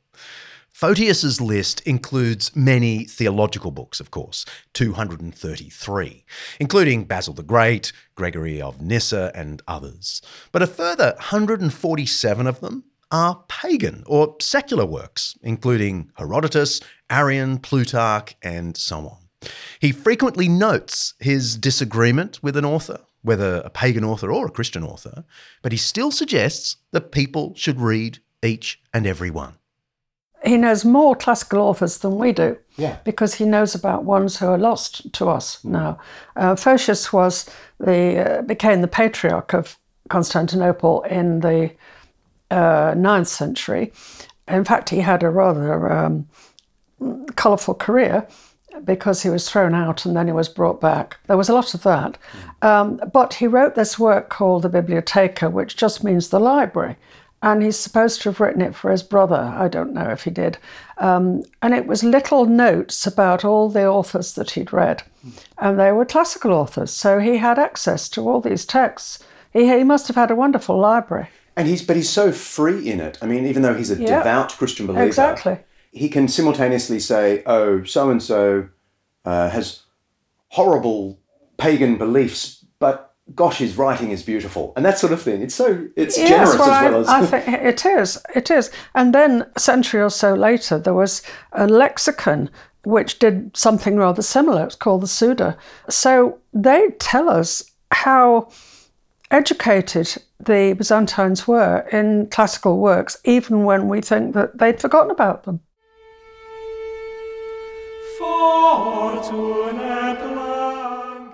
[0.71, 4.43] Photius's list includes many theological books, of course,
[4.73, 6.25] 233,
[6.59, 10.21] including Basil the Great, Gregory of Nyssa, and others.
[10.51, 18.35] But a further 147 of them are pagan or secular works, including Herodotus, Arrian, Plutarch,
[18.41, 19.49] and so on.
[19.79, 24.83] He frequently notes his disagreement with an author, whether a pagan author or a Christian
[24.83, 25.23] author,
[25.61, 29.53] but he still suggests that people should read each and every one.
[30.43, 32.97] He knows more classical authors than we do, Yeah.
[33.05, 35.99] because he knows about ones who are lost to us now.
[36.35, 37.49] Uh, Photius was
[37.79, 39.77] the uh, became the patriarch of
[40.09, 41.71] Constantinople in the
[42.53, 43.91] uh, 9th century.
[44.47, 46.27] In fact, he had a rather um,
[47.35, 48.27] colourful career
[48.83, 51.17] because he was thrown out and then he was brought back.
[51.27, 52.17] There was a lot of that.
[52.61, 56.95] Um, but he wrote this work called the Bibliotheca, which just means the library.
[57.41, 59.35] And he's supposed to have written it for his brother.
[59.35, 60.57] I don't know if he did.
[60.97, 65.03] Um, and it was little notes about all the authors that he'd read.
[65.57, 66.91] And they were classical authors.
[66.91, 69.19] So he had access to all these texts.
[69.51, 71.29] He, he must have had a wonderful library.
[71.55, 73.17] And he's but he's so free in it.
[73.21, 74.17] I mean, even though he's a Yeah.
[74.19, 75.59] devout Christian believer, Exactly.
[75.91, 78.67] he can simultaneously say, "Oh, so and so
[79.25, 79.83] has
[80.49, 81.19] horrible
[81.57, 85.41] pagan beliefs, but gosh, his writing is beautiful," and that sort of thing.
[85.41, 88.17] It's so it's generous well, as well I, as I think it is.
[88.35, 88.71] It is.
[88.95, 92.49] And then a century or so later, there was a lexicon
[92.83, 94.65] which did something rather similar.
[94.65, 95.55] It's called the Suda.
[95.89, 98.49] So they tell us how
[99.33, 105.43] educated the Byzantines were in classical works, even when we think that they'd forgotten about
[105.43, 105.59] them.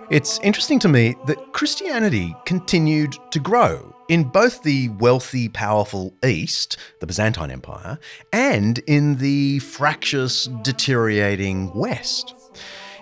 [0.10, 6.78] It's interesting to me that Christianity continued to grow in both the wealthy, powerful East,
[7.00, 8.00] the Byzantine Empire,
[8.34, 12.34] and in the fractious, deteriorating West.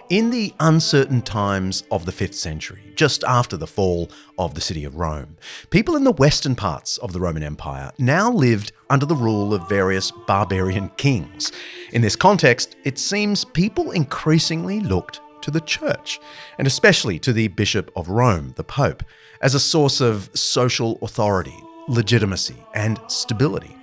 [0.09, 4.85] In the uncertain times of the 5th century, just after the fall of the city
[4.85, 5.35] of Rome,
[5.69, 9.67] people in the western parts of the Roman Empire now lived under the rule of
[9.67, 11.51] various barbarian kings.
[11.91, 16.21] In this context, it seems people increasingly looked to the church,
[16.57, 19.03] and especially to the Bishop of Rome, the Pope,
[19.41, 21.57] as a source of social authority,
[21.89, 23.75] legitimacy, and stability.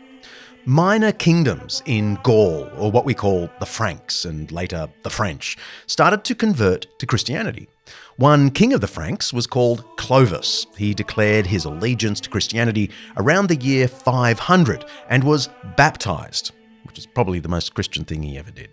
[0.66, 6.24] Minor kingdoms in Gaul, or what we call the Franks and later the French, started
[6.24, 7.68] to convert to Christianity.
[8.16, 10.66] One king of the Franks was called Clovis.
[10.74, 16.52] He declared his allegiance to Christianity around the year 500 and was baptized,
[16.84, 18.70] which is probably the most Christian thing he ever did.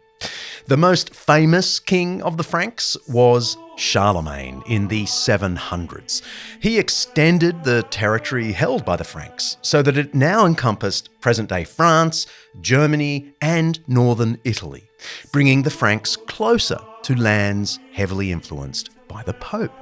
[0.67, 6.21] The most famous king of the Franks was Charlemagne in the 700s.
[6.59, 11.63] He extended the territory held by the Franks so that it now encompassed present day
[11.63, 12.27] France,
[12.61, 14.87] Germany, and northern Italy,
[15.31, 19.80] bringing the Franks closer to lands heavily influenced by the Pope.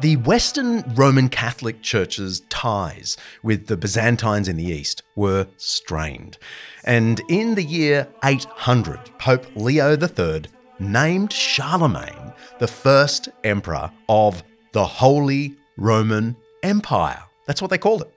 [0.00, 6.38] The Western Roman Catholic Church's ties with the Byzantines in the East were strained.
[6.84, 10.44] And in the year 800, Pope Leo III
[10.78, 14.42] named Charlemagne the first emperor of
[14.72, 17.22] the Holy Roman Empire.
[17.46, 18.14] That's what they called it.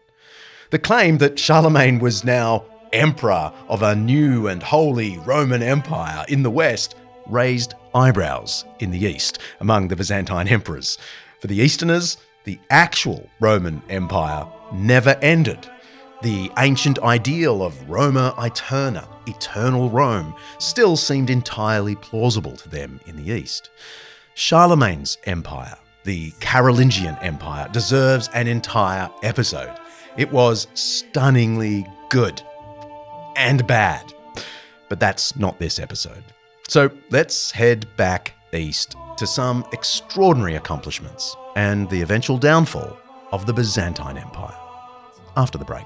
[0.70, 2.64] The claim that Charlemagne was now
[2.94, 6.96] emperor of a new and holy Roman Empire in the West
[7.28, 10.98] raised eyebrows in the East among the Byzantine emperors.
[11.44, 12.16] For the Easterners,
[12.46, 15.70] the actual Roman Empire never ended.
[16.22, 23.18] The ancient ideal of Roma Eterna, eternal Rome, still seemed entirely plausible to them in
[23.18, 23.72] the East.
[24.36, 25.76] Charlemagne's empire,
[26.06, 29.78] the Carolingian Empire, deserves an entire episode.
[30.16, 32.42] It was stunningly good
[33.36, 34.14] and bad.
[34.88, 36.24] But that's not this episode.
[36.70, 42.98] So let's head back east to some extraordinary accomplishments and the eventual downfall
[43.32, 44.56] of the Byzantine Empire.
[45.36, 45.86] After the break.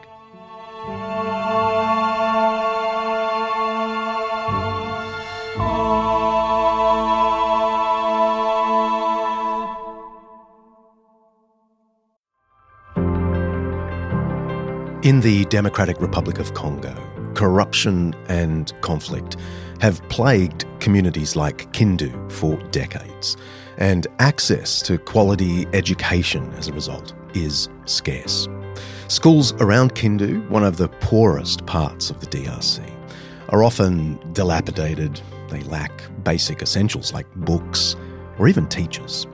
[15.03, 16.93] In the Democratic Republic of Congo,
[17.33, 19.37] corruption and conflict
[19.81, 23.37] have plagued communities like Kindu for decades,
[23.77, 28.47] and access to quality education as a result is scarce.
[29.07, 32.81] Schools around Kindu, one of the poorest parts of the DRC,
[33.49, 35.91] are often dilapidated, they lack
[36.23, 37.95] basic essentials like books
[38.37, 39.25] or even teachers.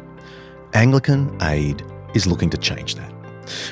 [0.73, 1.83] Anglican Aid
[2.13, 3.11] is looking to change that.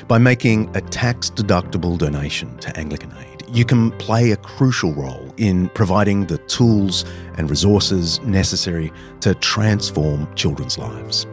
[0.08, 5.32] By making a tax deductible donation to Anglican Aid, you can play a crucial role
[5.36, 7.04] in providing the tools
[7.36, 8.90] and resources necessary
[9.20, 11.26] to transform children's lives.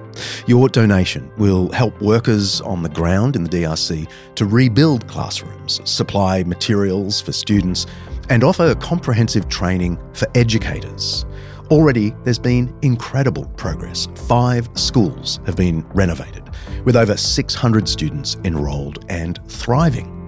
[0.45, 6.43] Your donation will help workers on the ground in the DRC to rebuild classrooms, supply
[6.43, 7.85] materials for students,
[8.29, 11.25] and offer comprehensive training for educators.
[11.71, 14.07] Already, there's been incredible progress.
[14.27, 16.43] Five schools have been renovated,
[16.83, 20.18] with over 600 students enrolled and thriving.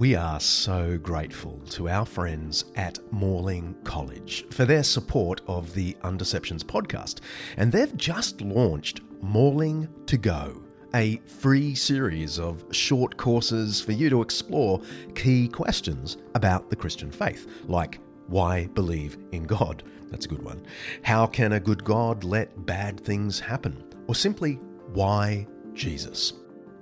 [0.00, 5.92] We are so grateful to our friends at Morling College for their support of the
[6.04, 7.20] Undeceptions podcast.
[7.58, 10.62] And they've just launched Morling to Go,
[10.94, 14.80] a free series of short courses for you to explore
[15.14, 19.82] key questions about the Christian faith, like why believe in God?
[20.10, 20.62] That's a good one.
[21.02, 23.84] How can a good God let bad things happen?
[24.06, 24.54] Or simply,
[24.92, 26.32] why Jesus?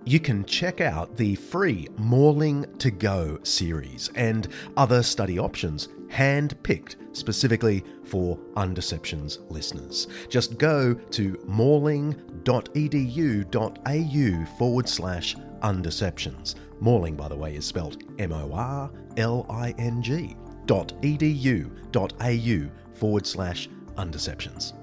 [0.04, 6.60] You can check out the free Morling to Go series and other study options hand
[6.62, 10.08] picked specifically for Undeceptions listeners.
[10.28, 12.14] Just go to morling.edu.au
[14.58, 16.54] forward slash undeceptions.
[16.80, 20.36] Morling, by the way, is spelled M O R L I N G
[20.66, 24.74] dot edu dot au forward slash undeceptions.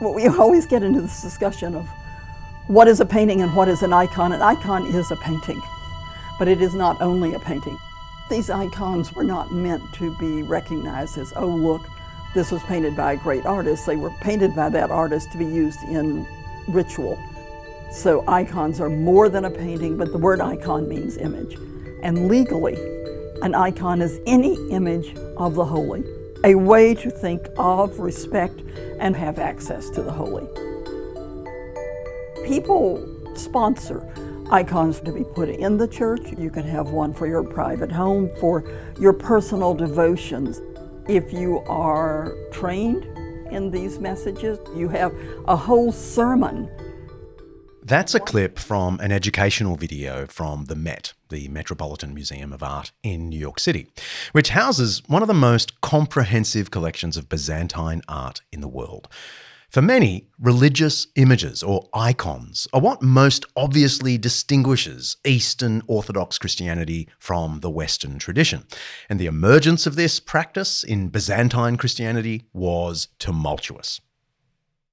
[0.00, 1.86] We always get into this discussion of
[2.66, 4.32] what is a painting and what is an icon.
[4.32, 5.60] An icon is a painting,
[6.38, 7.78] but it is not only a painting.
[8.30, 11.82] These icons were not meant to be recognized as, oh, look,
[12.32, 13.86] this was painted by a great artist.
[13.86, 16.26] They were painted by that artist to be used in
[16.68, 17.18] ritual.
[17.90, 21.58] So icons are more than a painting, but the word icon means image.
[22.04, 22.76] And legally,
[23.42, 26.04] an icon is any image of the holy,
[26.44, 28.60] a way to think of, respect,
[28.98, 30.46] and have access to the holy.
[32.46, 34.06] People sponsor
[34.50, 36.32] icons to be put in the church.
[36.36, 38.64] You can have one for your private home, for
[38.98, 40.60] your personal devotions.
[41.08, 43.04] If you are trained
[43.50, 45.14] in these messages, you have
[45.46, 46.70] a whole sermon
[47.90, 52.92] That's a clip from an educational video from the Met, the Metropolitan Museum of Art
[53.02, 53.88] in New York City,
[54.30, 59.08] which houses one of the most comprehensive collections of Byzantine art in the world.
[59.70, 67.58] For many, religious images or icons are what most obviously distinguishes Eastern Orthodox Christianity from
[67.58, 68.66] the Western tradition.
[69.08, 74.00] And the emergence of this practice in Byzantine Christianity was tumultuous.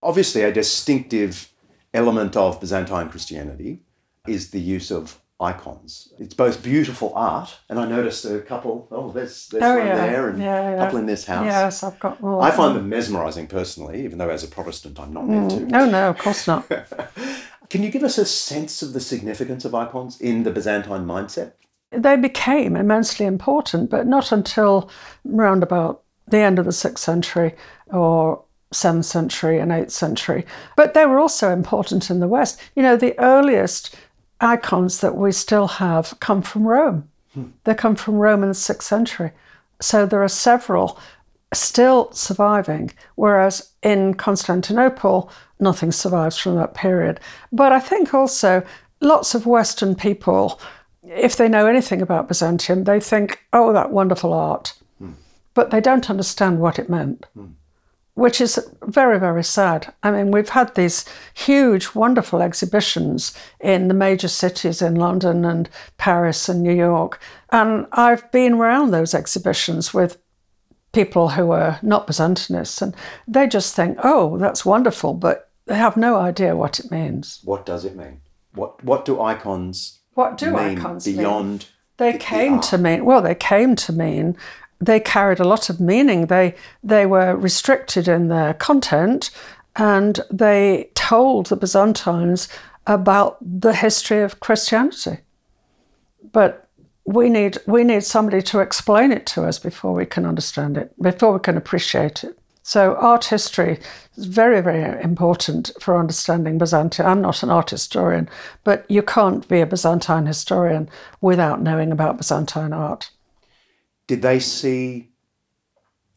[0.01, 1.53] Obviously, a distinctive
[1.97, 3.81] element of Byzantine Christianity
[4.27, 6.13] is the use of icons.
[6.19, 8.87] It's both beautiful art, and I noticed a couple.
[8.91, 9.95] Oh, there's there's Oh, one yeah.
[10.07, 10.77] there, and Yeah, a yeah.
[10.77, 11.45] couple in this house.
[11.45, 12.41] Yes, I've got more.
[12.41, 15.59] I find them mesmerising personally, even though as a Protestant I'm not meant to.
[15.59, 16.65] No, no, of course not.
[17.69, 21.53] Can you give us a sense of the significance of icons in the Byzantine mindset?
[21.91, 24.89] they became immensely important, but not until
[25.23, 27.55] round about the end of the sixth century
[27.87, 30.45] or seventh century and eighth century.
[30.76, 32.59] But they were also important in the West.
[32.76, 33.95] You know, the earliest
[34.41, 37.09] icons that we still have come from Rome.
[37.34, 37.45] Hmm.
[37.63, 39.32] They come from Rome in the sixth century.
[39.80, 40.99] So there are several
[41.53, 47.20] still surviving, whereas in Constantinople, nothing survives from that period.
[47.51, 48.63] But I think also
[48.99, 50.59] lots of Western people,
[51.03, 54.74] if they know anything about Byzantium, they think, oh, that wonderful art.
[54.99, 55.13] Hmm.
[55.53, 57.45] But they don't understand what it meant, hmm.
[58.18, 59.93] Which is very, very sad.
[60.01, 61.05] I mean, we've had these
[61.36, 67.20] huge, wonderful exhibitions in the major cities in London and Paris and New York.
[67.51, 70.18] And I've been around those exhibitions with
[70.93, 72.95] people who are not Byzantinists, and
[73.28, 77.39] they just think, oh, that's wonderful, but they have no idea what it means.
[77.43, 78.22] What does it mean?
[78.55, 81.18] What what do icons What do mean icons mean?
[81.18, 81.65] beyond
[81.97, 82.63] They the- the came art?
[82.63, 83.22] to mean well.
[83.22, 84.36] They came to mean
[84.80, 86.28] they carried a lot of meaning.
[86.28, 89.32] They they were restricted in their content,
[89.75, 92.47] and they told the Byzantines
[92.86, 95.19] about the history of Christianity.
[96.32, 96.67] But
[97.05, 100.93] we need we need somebody to explain it to us before we can understand it,
[101.01, 102.38] before we can appreciate it.
[102.67, 103.80] So art history
[104.17, 107.07] is very, very important for understanding Byzantium.
[107.07, 108.28] I'm not an art historian,
[108.65, 110.89] but you can't be a Byzantine historian
[111.21, 113.09] without knowing about Byzantine art.
[114.07, 115.09] Did they see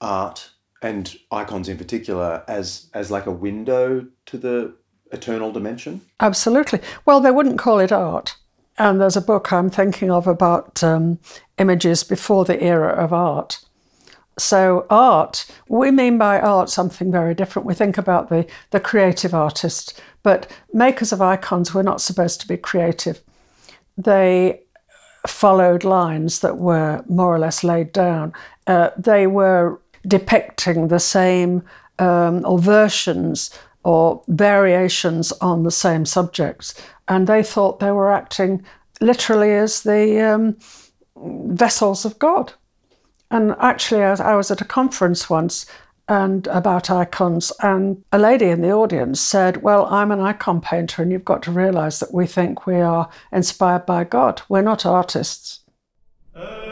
[0.00, 0.50] art
[0.82, 4.74] and icons in particular as as like a window to the
[5.12, 6.00] eternal dimension?
[6.20, 6.80] Absolutely.
[7.04, 8.36] Well, they wouldn't call it art.
[8.78, 11.18] And there's a book I'm thinking of about um,
[11.58, 13.62] images before the era of art.
[14.38, 17.66] So, art, we mean by art something very different.
[17.66, 22.48] We think about the, the creative artist, but makers of icons were not supposed to
[22.48, 23.20] be creative.
[23.98, 24.62] They
[25.26, 28.32] followed lines that were more or less laid down.
[28.66, 31.62] Uh, they were depicting the same
[31.98, 33.50] um, or versions
[33.84, 36.74] or variations on the same subjects,
[37.08, 38.62] and they thought they were acting
[39.00, 40.56] literally as the um,
[41.54, 42.52] vessels of God.
[43.30, 45.66] And actually, I was, I was at a conference once
[46.10, 51.02] and about icons, and a lady in the audience said, Well, I'm an icon painter,
[51.02, 54.42] and you've got to realize that we think we are inspired by God.
[54.48, 55.60] We're not artists.
[56.34, 56.69] And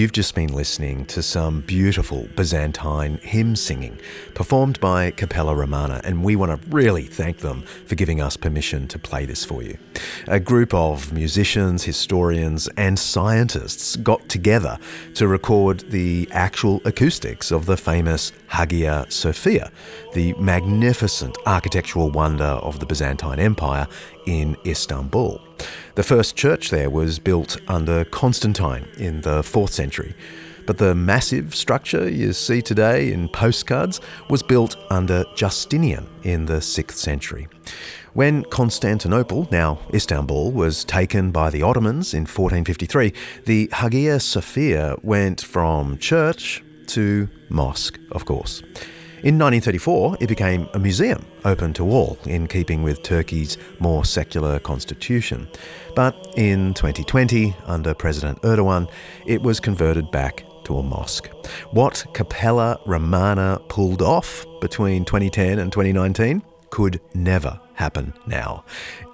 [0.00, 4.00] you've just been listening to some beautiful Byzantine hymn singing
[4.32, 8.88] performed by Cappella Romana, and we want to really thank them for giving us permission
[8.88, 9.76] to play this for you.
[10.26, 14.78] A group of musicians, historians, and scientists got together
[15.16, 19.70] to record the actual acoustics of the famous Hagia Sophia,
[20.14, 23.86] the magnificent architectural wonder of the Byzantine Empire
[24.24, 25.42] in Istanbul.
[26.00, 30.14] The first church there was built under Constantine in the 4th century,
[30.64, 36.60] but the massive structure you see today in postcards was built under Justinian in the
[36.62, 37.48] 6th century.
[38.14, 43.12] When Constantinople, now Istanbul, was taken by the Ottomans in 1453,
[43.44, 48.62] the Hagia Sophia went from church to mosque, of course.
[49.22, 54.58] In 1934, it became a museum open to all, in keeping with Turkey's more secular
[54.58, 55.46] constitution.
[55.94, 58.90] But in 2020, under President Erdogan,
[59.26, 61.28] it was converted back to a mosque.
[61.72, 68.64] What Cappella Romana pulled off between 2010 and 2019 could never happen now.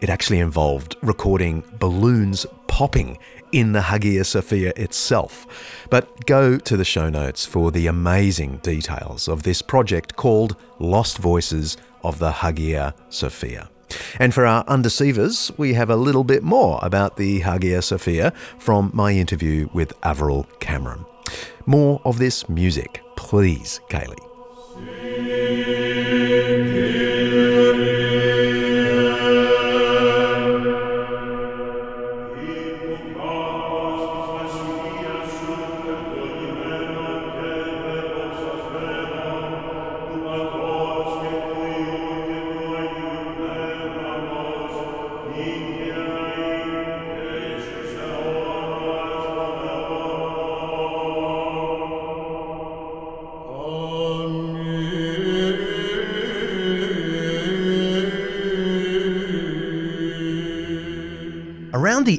[0.00, 3.18] It actually involved recording balloons popping
[3.52, 5.46] in the Hagia Sophia itself.
[5.90, 11.18] But go to the show notes for the amazing details of this project called Lost
[11.18, 13.68] Voices of the Hagia Sophia.
[14.18, 18.90] And for our undeceivers, we have a little bit more about the Hagia Sophia from
[18.92, 21.04] my interview with Averil Cameron.
[21.66, 24.16] More of this music, please, Kaley.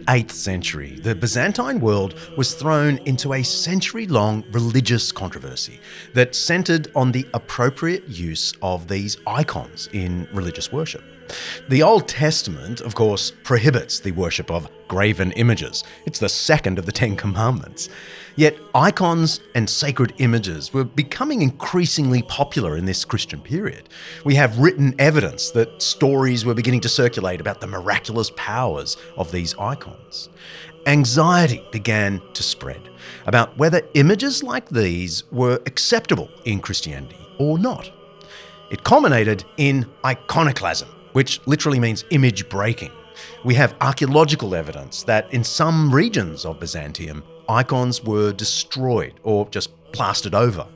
[0.07, 5.81] 8th century, the Byzantine world was thrown into a century long religious controversy
[6.13, 11.03] that centered on the appropriate use of these icons in religious worship.
[11.67, 15.83] The Old Testament, of course, prohibits the worship of graven images.
[16.05, 17.89] It's the second of the Ten Commandments.
[18.37, 23.89] Yet icons and sacred images were becoming increasingly popular in this Christian period.
[24.25, 29.31] We have written evidence that stories were beginning to circulate about the miraculous powers of
[29.31, 30.29] these icons.
[30.85, 32.89] Anxiety began to spread
[33.25, 37.91] about whether images like these were acceptable in Christianity or not.
[38.69, 42.91] It culminated in iconoclasm, which literally means image breaking.
[43.43, 49.69] We have archaeological evidence that in some regions of Byzantium, icons were destroyed or just
[49.91, 50.67] plastered over.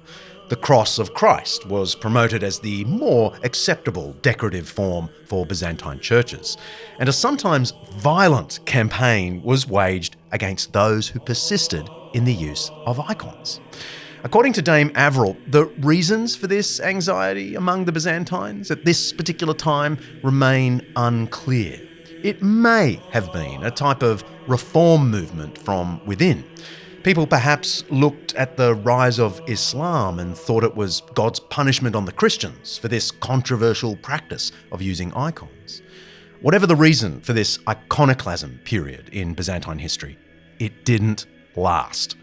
[0.49, 6.57] The cross of Christ was promoted as the more acceptable decorative form for Byzantine churches,
[6.99, 12.99] and a sometimes violent campaign was waged against those who persisted in the use of
[12.99, 13.61] icons.
[14.23, 19.53] According to Dame Averil, the reasons for this anxiety among the Byzantines at this particular
[19.53, 21.79] time remain unclear.
[22.23, 26.45] It may have been a type of reform movement from within.
[27.01, 32.05] People perhaps looked at the rise of Islam and thought it was God's punishment on
[32.05, 35.81] the Christians for this controversial practice of using icons.
[36.41, 40.15] Whatever the reason for this iconoclasm period in Byzantine history,
[40.59, 42.17] it didn't last.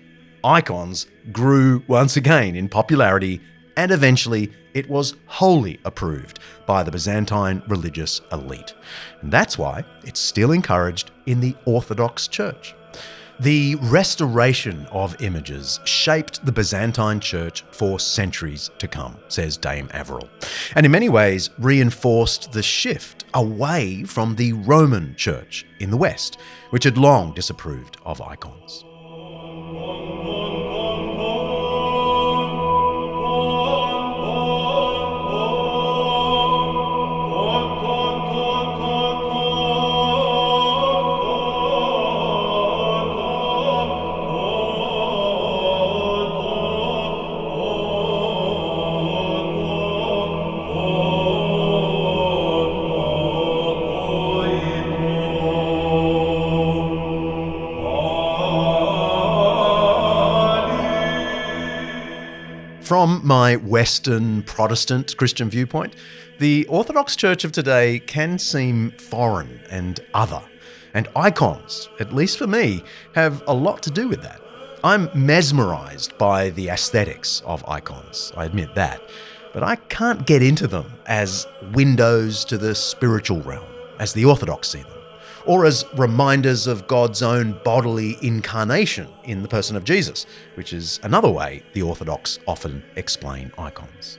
[0.45, 3.41] Icons grew once again in popularity
[3.77, 8.75] and eventually it was wholly approved by the Byzantine religious elite.
[9.21, 12.75] And that's why it's still encouraged in the Orthodox Church.
[13.41, 20.29] The restoration of images shaped the Byzantine Church for centuries to come, says Dame Averil,
[20.75, 26.39] and in many ways reinforced the shift away from the Roman Church in the West,
[26.71, 28.85] which had long disapproved of icons.
[63.29, 65.97] My Western Protestant Christian viewpoint,
[66.39, 70.41] the Orthodox Church of today can seem foreign and other.
[70.95, 72.83] And icons, at least for me,
[73.15, 74.41] have a lot to do with that.
[74.83, 79.03] I'm mesmerized by the aesthetics of icons, I admit that,
[79.53, 83.69] but I can't get into them as windows to the spiritual realm,
[83.99, 84.98] as the Orthodox see them
[85.49, 91.01] or as reminders of God's own bodily incarnation in the person of Jesus, which is
[91.03, 94.19] another way the Orthodox often explain icons.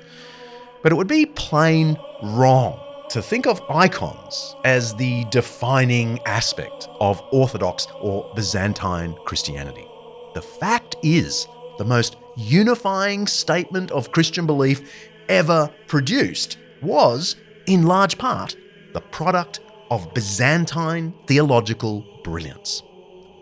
[0.81, 7.21] But it would be plain wrong to think of icons as the defining aspect of
[7.31, 9.85] Orthodox or Byzantine Christianity.
[10.33, 14.81] The fact is, the most unifying statement of Christian belief
[15.27, 17.35] ever produced was,
[17.67, 18.55] in large part,
[18.93, 19.59] the product
[19.91, 22.83] of Byzantine theological brilliance.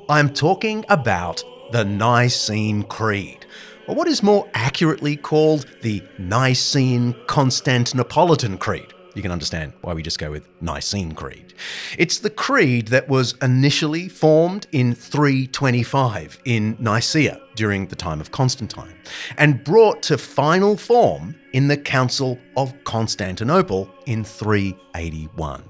[0.09, 3.45] I'm talking about the Nicene Creed,
[3.87, 8.93] or what is more accurately called the Nicene Constantinopolitan Creed.
[9.15, 11.55] You can understand why we just go with Nicene Creed.
[11.97, 18.31] It's the creed that was initially formed in 325 in Nicaea during the time of
[18.31, 18.93] Constantine
[19.39, 25.63] and brought to final form in the Council of Constantinople in 381.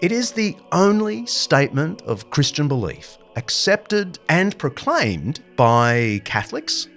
[0.00, 6.88] It is the only statement of Christian belief accepted and proclaimed by Catholics,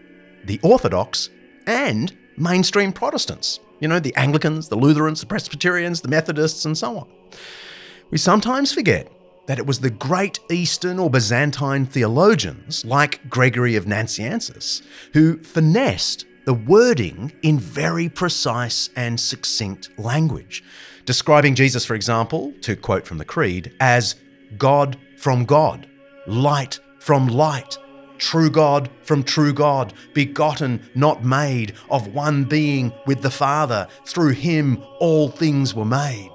[0.43, 1.29] the Orthodox,
[1.65, 3.59] and mainstream Protestants.
[3.79, 7.07] You know, the Anglicans, the Lutherans, the Presbyterians, the Methodists, and so on.
[8.09, 9.11] We sometimes forget
[9.47, 14.81] that it was the great Eastern or Byzantine theologians like Gregory of Nazianzus
[15.13, 20.63] who finessed the wording in very precise and succinct language
[21.05, 24.15] describing Jesus, for example, to quote from the Creed, as
[24.57, 25.87] God from God,
[26.27, 27.77] light from light,
[28.17, 33.87] true God from true God, begotten, not made, of one being with the Father.
[34.05, 36.31] Through him all things were made.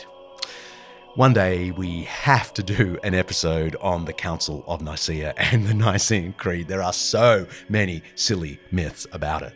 [1.17, 5.75] One day we have to do an episode on the Council of Nicaea and the
[5.75, 6.69] Nicene Creed.
[6.69, 9.53] There are so many silly myths about it.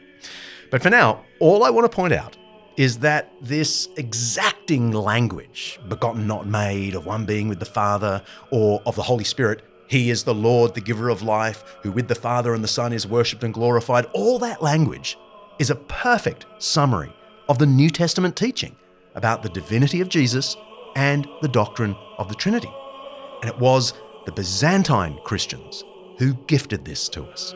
[0.71, 2.37] But for now, all I want to point out
[2.77, 8.83] is that this exacting language, begotten not made, of one being with the Father, or
[8.87, 12.15] of the Holy Spirit, He is the Lord, the giver of life, who with the
[12.15, 15.17] Father and the Son is worshipped and glorified, all that language
[15.59, 17.15] is a perfect summary
[17.49, 18.75] of the New Testament teaching
[19.15, 20.57] about the divinity of Jesus
[20.97, 22.73] and the doctrine of the Trinity.
[23.43, 23.93] And it was
[24.27, 25.85] the Byzantine Christians
[26.19, 27.55] who gifted this to us.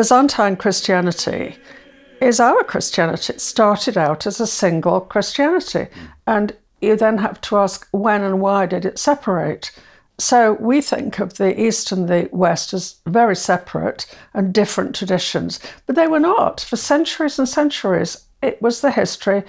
[0.00, 1.56] Byzantine Christianity
[2.22, 3.34] is our Christianity.
[3.34, 5.88] It started out as a single Christianity.
[6.26, 9.70] And you then have to ask when and why did it separate?
[10.16, 15.60] So we think of the East and the West as very separate and different traditions,
[15.84, 16.62] but they were not.
[16.62, 19.42] For centuries and centuries, it was the history,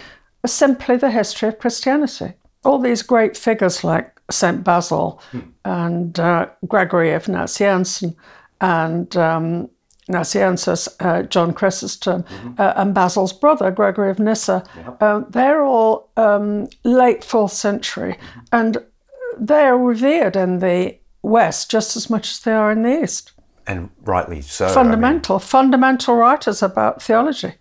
[0.45, 2.33] simply the history of Christianity.
[2.65, 4.65] All these great figures like St.
[4.65, 5.39] Basil hmm.
[5.63, 8.17] and uh, Gregory of Nazianzen
[8.59, 9.69] and um,
[10.11, 12.53] Nazianzus, uh, John Chrysostom, mm-hmm.
[12.61, 14.63] uh, and Basil's brother, Gregory of Nyssa.
[14.75, 14.97] Yep.
[15.01, 18.39] Uh, they're all um, late 4th century, mm-hmm.
[18.51, 18.77] and
[19.39, 23.31] they're revered in the West just as much as they are in the East.
[23.67, 24.67] And rightly so.
[24.69, 25.47] Fundamental, I mean...
[25.47, 27.53] fundamental writers about theology.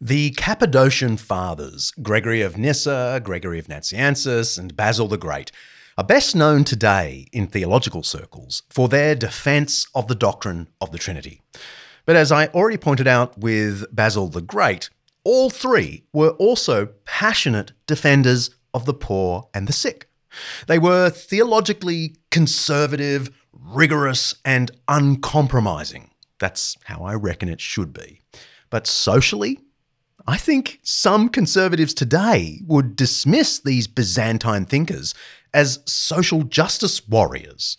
[0.00, 5.50] The Cappadocian Fathers, Gregory of Nyssa, Gregory of Nazianzus, and Basil the Great,
[5.96, 10.98] are best known today in theological circles for their defense of the doctrine of the
[10.98, 11.42] Trinity.
[12.08, 14.88] But as I already pointed out with Basil the Great,
[15.24, 20.08] all three were also passionate defenders of the poor and the sick.
[20.68, 26.08] They were theologically conservative, rigorous, and uncompromising.
[26.40, 28.22] That's how I reckon it should be.
[28.70, 29.60] But socially,
[30.26, 35.14] I think some conservatives today would dismiss these Byzantine thinkers
[35.52, 37.76] as social justice warriors.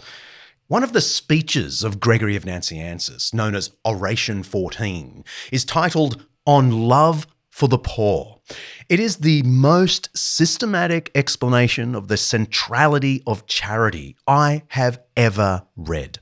[0.69, 6.87] One of the speeches of Gregory of Nazianzus, known as Oration 14, is titled On
[6.87, 8.39] Love for the Poor.
[8.87, 16.19] It is the most systematic explanation of the centrality of charity I have ever read.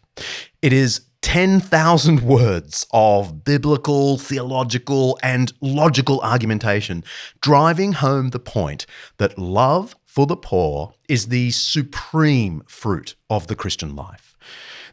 [0.62, 7.04] It is 10,000 words of biblical, theological, and logical argumentation,
[7.42, 8.86] driving home the point
[9.18, 14.27] that love for the poor is the supreme fruit of the Christian life.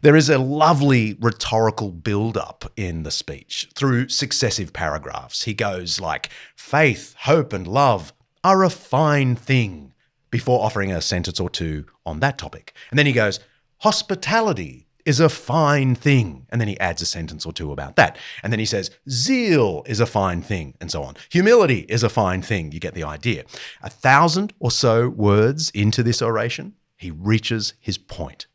[0.04, 5.44] There is a lovely rhetorical build up in the speech through successive paragraphs.
[5.44, 8.12] He goes like, faith, hope, and love
[8.44, 9.94] are a fine thing,
[10.30, 12.74] before offering a sentence or two on that topic.
[12.90, 13.40] And then he goes,
[13.78, 16.44] hospitality is a fine thing.
[16.50, 18.18] And then he adds a sentence or two about that.
[18.42, 21.14] And then he says, zeal is a fine thing, and so on.
[21.30, 22.72] Humility is a fine thing.
[22.72, 23.44] You get the idea.
[23.82, 28.48] A thousand or so words into this oration, he reaches his point.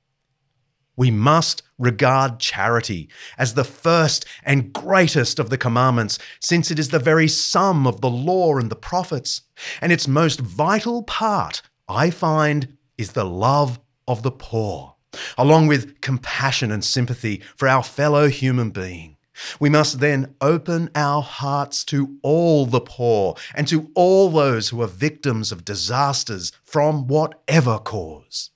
[0.99, 6.89] We must regard charity as the first and greatest of the commandments, since it is
[6.89, 9.43] the very sum of the law and the prophets.
[9.79, 13.79] And its most vital part, I find, is the love
[14.09, 14.95] of the poor
[15.39, 19.15] along with compassion and sympathy for our fellow human being.
[19.59, 24.81] We must then open our hearts to all the poor and to all those who
[24.81, 28.51] are victims of disasters from whatever cause.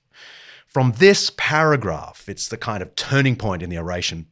[0.74, 4.26] From this paragraph, it's the kind of turning point in the oration.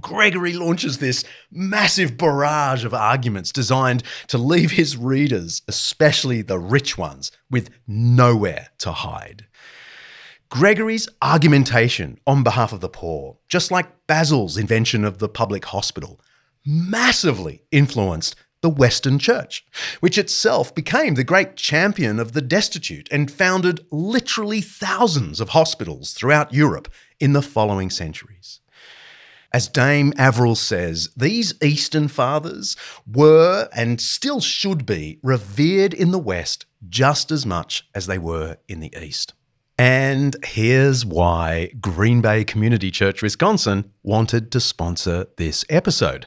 [0.00, 6.96] Gregory launches this massive barrage of arguments designed to leave his readers, especially the rich
[6.96, 9.44] ones, with nowhere to hide.
[10.48, 16.18] Gregory's argumentation on behalf of the poor, just like Basil's invention of the public hospital,
[16.64, 19.62] massively influenced the Western Church,
[20.00, 26.14] which itself became the great champion of the destitute and founded literally thousands of hospitals
[26.14, 26.88] throughout Europe
[27.20, 28.60] in the following centuries.
[29.52, 32.74] As Dame Averil says, these Eastern fathers
[33.06, 38.56] were and still should be revered in the West just as much as they were
[38.66, 39.34] in the East.
[39.76, 46.24] And here's why Green Bay Community Church, Wisconsin wanted to sponsor this episode.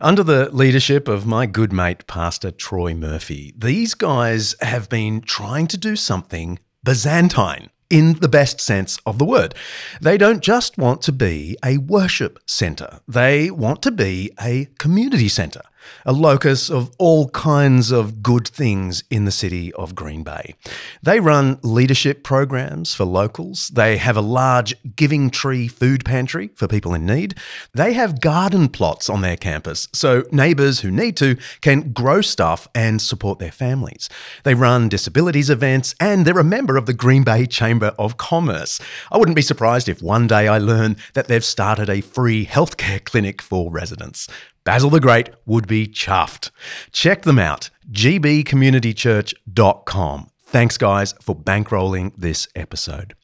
[0.00, 5.66] Under the leadership of my good mate, Pastor Troy Murphy, these guys have been trying
[5.66, 9.56] to do something Byzantine in the best sense of the word.
[10.00, 15.28] They don't just want to be a worship centre, they want to be a community
[15.28, 15.62] centre
[16.06, 20.54] a locus of all kinds of good things in the city of Green Bay.
[21.02, 23.68] They run leadership programs for locals.
[23.68, 27.34] They have a large Giving Tree food pantry for people in need.
[27.74, 32.68] They have garden plots on their campus so neighbours who need to can grow stuff
[32.74, 34.08] and support their families.
[34.44, 38.80] They run disabilities events and they're a member of the Green Bay Chamber of Commerce.
[39.10, 43.04] I wouldn't be surprised if one day I learn that they've started a free healthcare
[43.10, 44.28] clinic for residents.
[44.68, 46.50] Basil the Great would be chuffed.
[46.92, 50.30] Check them out, gbcommunitychurch.com.
[50.44, 53.14] Thanks, guys, for bankrolling this episode.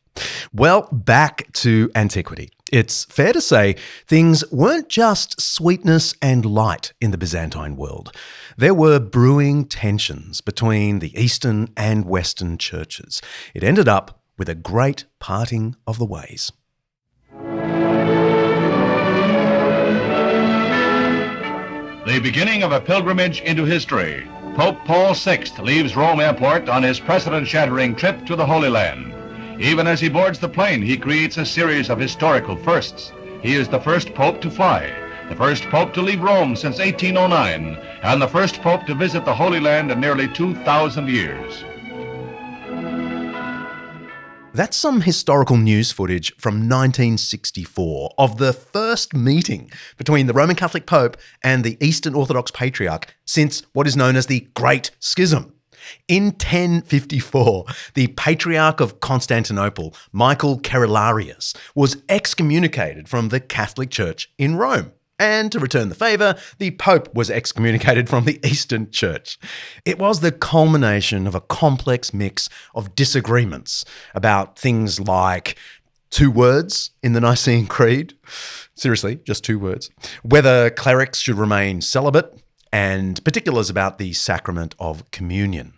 [0.54, 2.48] Well, back to antiquity.
[2.72, 3.76] It's fair to say
[4.06, 8.16] things weren't just sweetness and light in the Byzantine world.
[8.56, 13.20] There were brewing tensions between the Eastern and Western churches.
[13.52, 16.52] It ended up with a great parting of the ways.
[22.06, 24.28] The beginning of a pilgrimage into history.
[24.56, 29.14] Pope Paul VI leaves Rome Airport on his precedent shattering trip to the Holy Land.
[29.58, 33.10] Even as he boards the plane, he creates a series of historical firsts.
[33.40, 34.92] He is the first pope to fly,
[35.30, 39.34] the first pope to leave Rome since 1809, and the first pope to visit the
[39.34, 41.64] Holy Land in nearly 2,000 years.
[44.54, 50.86] That's some historical news footage from 1964 of the first meeting between the Roman Catholic
[50.86, 55.52] Pope and the Eastern Orthodox Patriarch since what is known as the Great Schism.
[56.06, 64.54] In 1054, the Patriarch of Constantinople, Michael Cerularius, was excommunicated from the Catholic Church in
[64.54, 64.92] Rome.
[65.18, 69.38] And to return the favour, the Pope was excommunicated from the Eastern Church.
[69.84, 73.84] It was the culmination of a complex mix of disagreements
[74.14, 75.56] about things like
[76.10, 78.14] two words in the Nicene Creed.
[78.74, 79.90] Seriously, just two words.
[80.22, 82.40] Whether clerics should remain celibate,
[82.74, 85.74] and particulars about the sacrament of communion.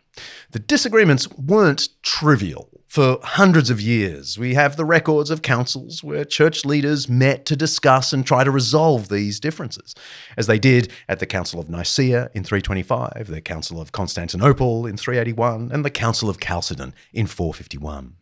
[0.53, 2.71] The disagreements weren't trivial.
[2.97, 7.55] For hundreds of years, we have the records of councils where church leaders met to
[7.55, 9.95] discuss and try to resolve these differences,
[10.39, 14.97] as they did at the Council of Nicaea in 325, the Council of Constantinople in
[14.97, 18.15] 381, and the Council of Chalcedon in 451.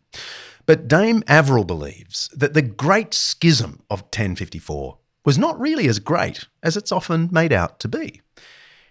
[0.65, 6.49] But Dame Averil believes that the Great Schism of 1054 was not really as great
[6.61, 8.19] as it's often made out to be.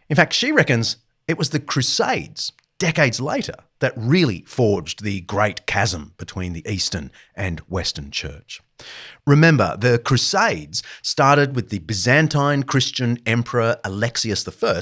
[0.09, 0.97] In fact, she reckons
[1.29, 2.53] it was the Crusades,
[2.85, 8.61] decades later, that really forged the great chasm between the Eastern and Western Church.
[9.27, 14.81] Remember, the Crusades started with the Byzantine Christian Emperor Alexius I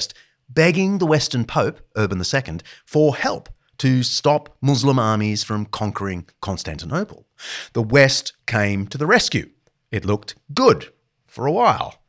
[0.49, 3.47] begging the Western Pope, Urban II, for help
[3.77, 7.25] to stop Muslim armies from conquering Constantinople.
[7.71, 9.49] The West came to the rescue.
[9.91, 10.91] It looked good
[11.25, 12.01] for a while,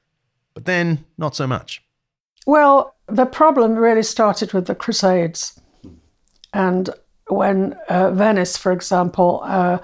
[0.55, 1.85] but then not so much.
[2.47, 5.61] Well, the problem really started with the Crusades.
[6.55, 6.89] And
[7.29, 9.79] when uh, Venice, for example, uh,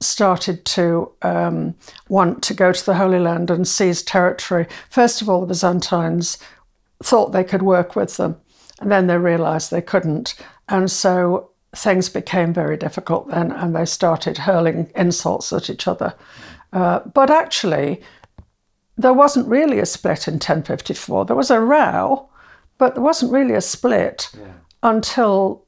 [0.00, 1.74] started to um,
[2.08, 6.38] want to go to the Holy Land and seize territory, first of all, the Byzantines
[7.02, 8.36] thought they could work with them,
[8.80, 10.34] and then they realized they couldn't.
[10.68, 16.14] And so things became very difficult then, and they started hurling insults at each other.
[16.72, 18.00] Uh, but actually,
[18.96, 21.26] there wasn't really a split in 1054.
[21.26, 22.28] There was a row,
[22.78, 24.52] but there wasn't really a split yeah.
[24.82, 25.65] until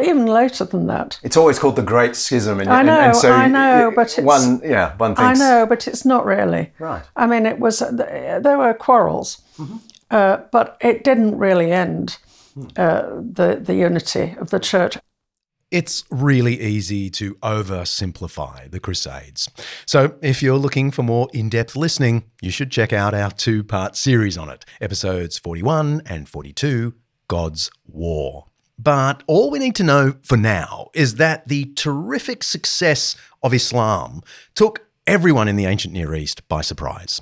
[0.00, 1.18] even later than that.
[1.22, 2.60] It's always called the Great Schism.
[2.60, 5.40] And, I know, and, and so I know, but it's one, yeah, one thinks.
[5.40, 6.72] I know, but it's not really.
[6.78, 7.02] Right.
[7.16, 9.76] I mean, it was there were quarrels, mm-hmm.
[10.10, 12.18] uh, but it didn't really end
[12.54, 12.66] hmm.
[12.76, 14.98] uh, the the unity of the church.
[15.72, 19.50] It's really easy to oversimplify the Crusades.
[19.84, 23.64] So, if you're looking for more in depth listening, you should check out our two
[23.64, 26.94] part series on it episodes 41 and 42
[27.26, 28.46] God's War.
[28.86, 34.22] But all we need to know for now is that the terrific success of Islam
[34.54, 37.20] took everyone in the ancient Near East by surprise.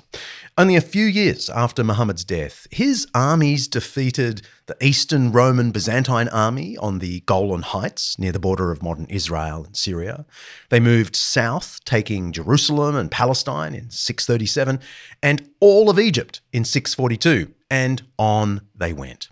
[0.59, 6.77] Only a few years after Muhammad's death, his armies defeated the Eastern Roman Byzantine army
[6.77, 10.27] on the Golan Heights near the border of modern Israel and Syria.
[10.69, 14.79] They moved south, taking Jerusalem and Palestine in 637
[15.23, 19.29] and all of Egypt in 642, and on they went.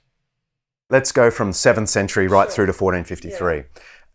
[0.89, 3.55] Let's go from 7th century right through to 1453.
[3.55, 3.63] Yeah.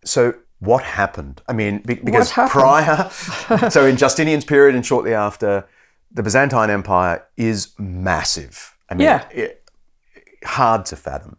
[0.05, 1.41] So what happened?
[1.49, 3.09] I mean, because prior,
[3.71, 5.67] so in Justinian's period and shortly after,
[6.11, 8.77] the Byzantine Empire is massive.
[8.89, 9.29] I mean, yeah.
[9.31, 9.71] It,
[10.45, 11.37] hard to fathom.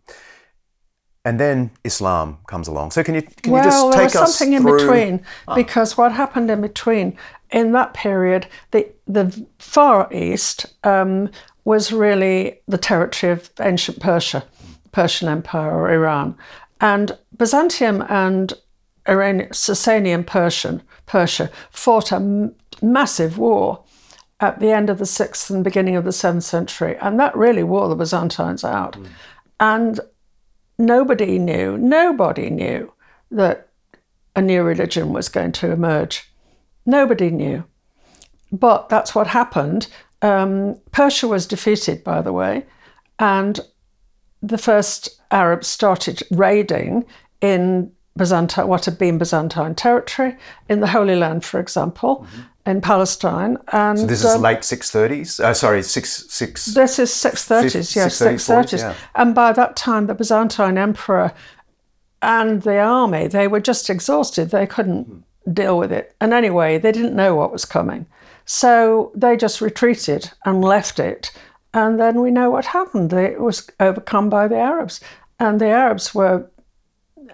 [1.26, 2.92] And then Islam comes along.
[2.92, 4.72] So can you can well, you just take us there was something through...
[4.72, 5.56] in between ah.
[5.56, 7.18] because what happened in between
[7.52, 11.30] in that period, the the Far East um,
[11.66, 14.44] was really the territory of ancient Persia,
[14.92, 16.36] Persian Empire or Iran,
[16.82, 18.54] and Byzantium and
[19.08, 23.84] Iranian, Sasanian Persian Persia fought a m- massive war
[24.40, 26.96] at the end of the sixth and beginning of the seventh century.
[27.02, 28.94] And that really wore the Byzantines out.
[28.94, 29.08] Mm.
[29.60, 30.00] And
[30.78, 32.94] nobody knew, nobody knew
[33.32, 33.68] that
[34.36, 36.32] a new religion was going to emerge.
[36.86, 37.66] Nobody knew.
[38.52, 39.88] But that's what happened.
[40.22, 42.66] Um, Persia was defeated, by the way,
[43.20, 43.60] and
[44.42, 47.06] the first Arabs started raiding
[47.42, 50.36] in Byzantine, what had been Byzantine territory,
[50.68, 52.26] in the Holy Land, for example.
[52.28, 53.58] Mm-hmm in Palestine.
[53.72, 55.40] And so this is um, late six thirties.
[55.40, 56.66] Uh, sorry, six six.
[56.66, 57.96] This is six thirties.
[57.96, 58.82] Yes, six thirties.
[58.82, 58.94] Yeah.
[59.16, 61.34] And by that time, the Byzantine emperor
[62.22, 64.52] and the army they were just exhausted.
[64.52, 65.52] They couldn't hmm.
[65.52, 66.16] deal with it.
[66.22, 68.06] And anyway, they didn't know what was coming,
[68.46, 71.32] so they just retreated and left it.
[71.74, 73.14] And then we know what happened.
[73.14, 75.02] It was overcome by the Arabs,
[75.38, 76.50] and the Arabs were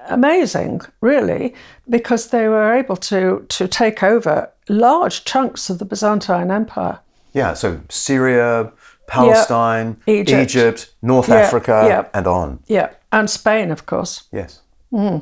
[0.10, 1.54] amazing, really,
[1.88, 7.00] because they were able to to take over large chunks of the Byzantine Empire.
[7.34, 8.72] Yeah, so Syria,
[9.08, 10.42] Palestine, Egypt.
[10.42, 10.96] Egypt.
[11.02, 12.60] North Africa, and on.
[12.68, 14.24] Yeah, and Spain, of course.
[14.32, 14.62] Yes.
[14.92, 15.22] Mm.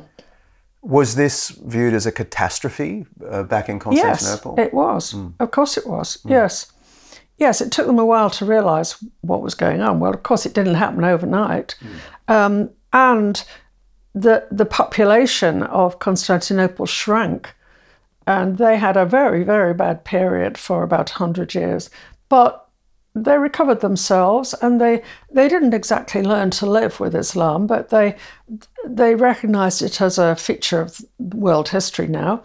[0.82, 4.54] Was this viewed as a catastrophe uh, back in Constantinople?
[4.58, 5.14] Yes, it was.
[5.14, 5.32] Mm.
[5.40, 6.18] Of course it was.
[6.24, 6.30] Mm.
[6.30, 6.72] Yes.
[7.36, 10.00] Yes, it took them a while to realise what was going on.
[10.00, 11.76] Well, of course, it didn't happen overnight.
[12.28, 13.44] Um, and
[14.14, 17.54] the, the population of Constantinople shrank
[18.26, 21.90] and they had a very, very bad period for about 100 years.
[22.28, 22.68] But
[23.14, 28.16] they recovered themselves and they, they didn't exactly learn to live with Islam, but they,
[28.86, 32.42] they recognized it as a feature of world history now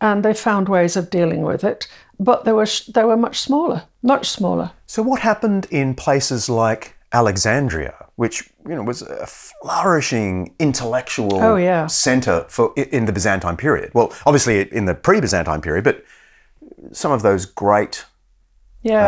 [0.00, 1.88] and they found ways of dealing with it.
[2.20, 4.70] But they were, they were much smaller, much smaller.
[4.86, 11.56] So, what happened in places like Alexandria, which you know was a flourishing intellectual Oh,
[11.56, 11.86] yeah.
[11.86, 13.90] center for in the Byzantine period.
[13.94, 16.04] Well, obviously in the pre-Byzantine period, but
[16.92, 18.04] some of those great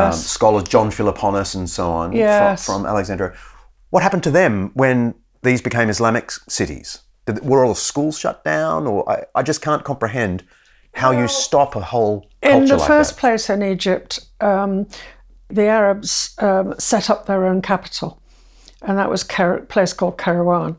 [0.06, 2.64] um, scholars, John Philoponus and so on, Yes.
[2.64, 3.34] from, Alexandria.
[3.90, 7.00] What happened to them when these became Islamic cities?
[7.26, 10.44] Did, were all the schools shut down, or I, I just can't comprehend
[10.96, 13.20] how you stop a whole culture in the like first that.
[13.20, 14.88] place in Egypt, um,
[15.48, 18.20] the Arabs um, set up their own capital,
[18.82, 20.76] and that was Ker- a place called Kairouan.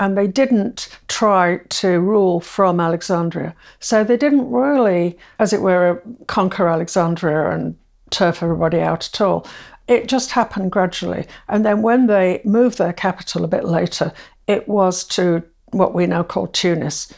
[0.00, 3.54] And they didn't try to rule from Alexandria.
[3.80, 7.76] So they didn't really, as it were, conquer Alexandria and
[8.10, 9.44] turf everybody out at all.
[9.88, 11.26] It just happened gradually.
[11.48, 14.12] And then when they moved their capital a bit later,
[14.46, 15.42] it was to
[15.72, 17.12] what we now call Tunis.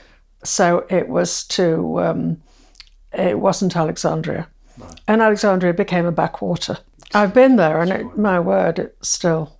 [0.45, 2.43] So it was to um,
[3.13, 4.49] it wasn't Alexandria.
[5.07, 6.79] And Alexandria became a backwater.
[7.13, 9.59] I've been there, and it, my word, it's still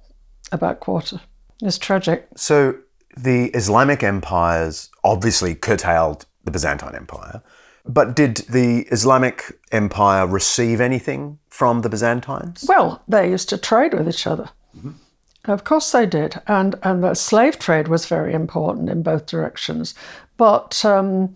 [0.53, 1.21] a backwater.
[1.61, 2.27] It's tragic.
[2.37, 2.77] So
[3.17, 7.43] the Islamic empires obviously curtailed the Byzantine Empire,
[7.85, 12.65] but did the Islamic Empire receive anything from the Byzantines?
[12.69, 14.51] Well, they used to trade with each other.
[15.45, 19.95] Of course they did, and and the slave trade was very important in both directions.
[20.41, 21.35] But um,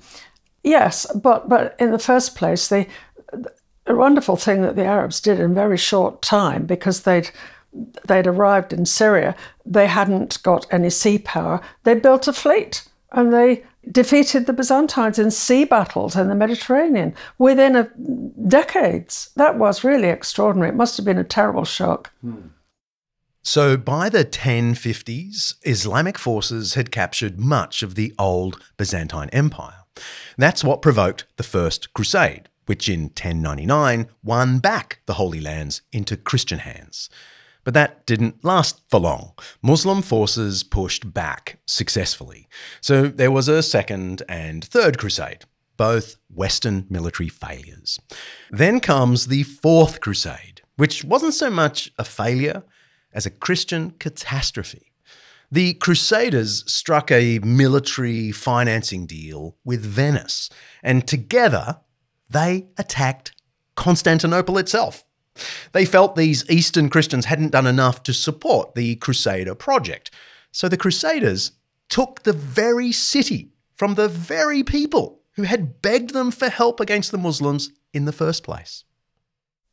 [0.63, 2.87] yes, but but in the first place, the
[3.87, 7.31] a wonderful thing that the Arabs did in very short time because they'd
[8.09, 9.37] they'd arrived in Syria,
[9.67, 11.61] they hadn't got any sea power.
[11.83, 17.15] They built a fleet and they defeated the Byzantines in sea battles in the Mediterranean
[17.37, 17.91] within a,
[18.49, 19.33] decades.
[19.37, 20.71] That was really extraordinary.
[20.71, 22.11] It must have been a terrible shock.
[23.47, 29.85] So by the 1050s, Islamic forces had captured much of the old Byzantine Empire.
[30.39, 36.17] That's what provoked the First Crusade, which in 1099 won back the Holy Lands into
[36.17, 37.11] Christian hands.
[37.65, 39.35] But that didn't last for long.
[39.61, 42.49] Muslim forces pushed back successfully.
[42.81, 45.45] So there was a second and third crusade,
[45.77, 48.01] both Western military failures.
[48.51, 52.63] Then comes the Fourth Crusade, which wasn't so much a failure
[53.15, 54.91] as a Christian catastrophe.
[55.51, 60.51] The Crusaders struck a military financing deal with Venice,
[60.83, 61.79] and together
[62.29, 63.33] they attacked
[63.77, 65.05] Constantinople itself.
[65.73, 70.11] They felt these Eastern Christians hadn't done enough to support the Crusader project.
[70.53, 71.53] So the Crusaders
[71.89, 77.11] took the very city from the very people who had begged them for help against
[77.11, 78.85] the Muslims in the first place.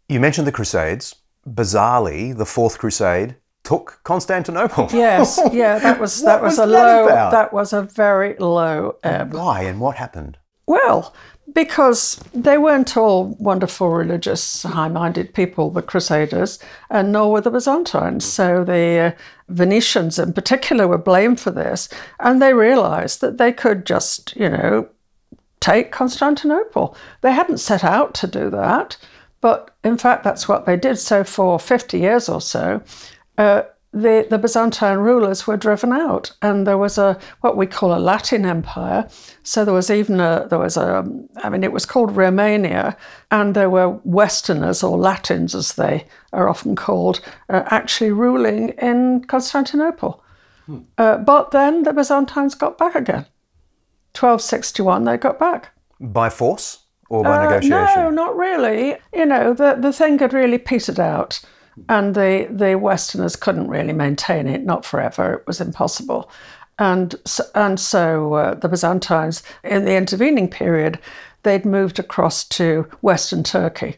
[0.09, 1.15] You mentioned the Crusades.
[1.47, 4.89] Bizarrely, the Fourth Crusade took Constantinople.
[4.93, 7.31] Yes, yeah, that was that was, was a that low about?
[7.31, 9.33] that was a very low ebb.
[9.33, 10.37] Why and what happened?
[10.67, 11.13] Well,
[11.53, 17.51] because they weren't all wonderful, religious, high minded people, the Crusaders, and nor were the
[17.51, 18.25] Byzantines.
[18.25, 19.11] So the uh,
[19.49, 21.89] Venetians, in particular, were blamed for this.
[22.19, 24.89] And they realized that they could just, you know,
[25.59, 26.95] take Constantinople.
[27.21, 28.97] They hadn't set out to do that,
[29.41, 30.97] but in fact, that's what they did.
[30.97, 32.81] So for 50 years or so,
[33.37, 33.63] uh,
[33.93, 37.99] the, the Byzantine rulers were driven out, and there was a what we call a
[37.99, 39.09] Latin Empire.
[39.43, 41.03] So there was even a there was a
[41.43, 42.95] I mean it was called Romania,
[43.31, 47.19] and there were Westerners or Latins as they are often called,
[47.49, 50.23] uh, actually ruling in Constantinople.
[50.97, 53.25] Uh, but then the Byzantines got back again.
[54.17, 55.75] 1261, they got back.
[55.99, 56.79] By force
[57.11, 58.01] or by Uh, negotiation?
[58.03, 58.95] No, not really.
[59.13, 61.41] You know, the, the thing had really petered out,
[61.87, 65.33] and the, the Westerners couldn't really maintain it, not forever.
[65.33, 66.29] It was impossible.
[66.77, 70.99] And so, and so uh, the Byzantines, in the intervening period,
[71.43, 73.97] they'd moved across to Western Turkey,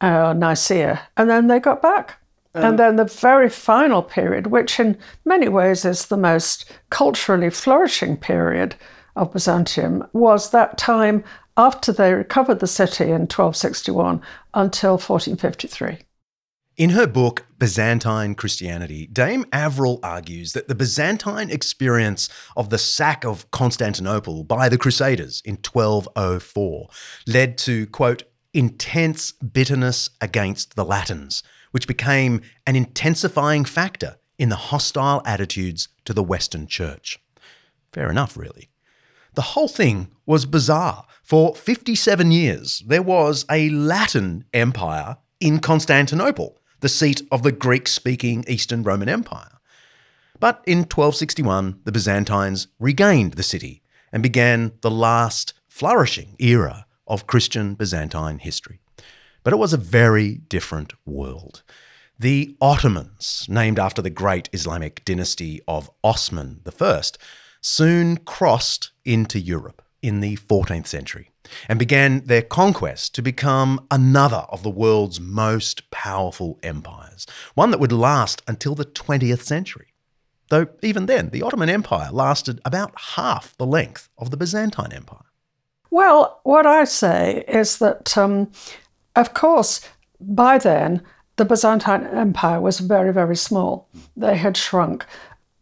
[0.00, 2.16] uh, Nicaea, and then they got back.
[2.54, 8.16] and then the very final period, which in many ways is the most culturally flourishing
[8.16, 8.74] period
[9.14, 11.22] of Byzantium, was that time
[11.58, 14.22] after they recovered the city in 1261
[14.54, 15.98] until 1453.
[16.76, 23.24] In her book, Byzantine Christianity, Dame Averil argues that the Byzantine experience of the sack
[23.24, 26.88] of Constantinople by the Crusaders in 1204
[27.26, 28.22] led to, quote,
[28.54, 31.42] intense bitterness against the Latins,
[31.72, 37.18] which became an intensifying factor in the hostile attitudes to the Western Church.
[37.92, 38.70] Fair enough, really.
[39.34, 41.06] The whole thing was bizarre.
[41.28, 47.86] For 57 years, there was a Latin empire in Constantinople, the seat of the Greek
[47.86, 49.58] speaking Eastern Roman Empire.
[50.40, 57.26] But in 1261, the Byzantines regained the city and began the last flourishing era of
[57.26, 58.80] Christian Byzantine history.
[59.44, 61.62] But it was a very different world.
[62.18, 67.02] The Ottomans, named after the great Islamic dynasty of Osman I,
[67.60, 71.30] soon crossed into Europe in the 14th century
[71.68, 77.80] and began their conquest to become another of the world's most powerful empires, one that
[77.80, 79.92] would last until the 20th century.
[80.50, 85.24] Though even then, the Ottoman Empire lasted about half the length of the Byzantine Empire.
[85.90, 88.50] Well, what I say is that, um,
[89.16, 89.80] of course,
[90.20, 91.02] by then,
[91.36, 93.88] the Byzantine Empire was very, very small.
[94.16, 95.06] They had shrunk.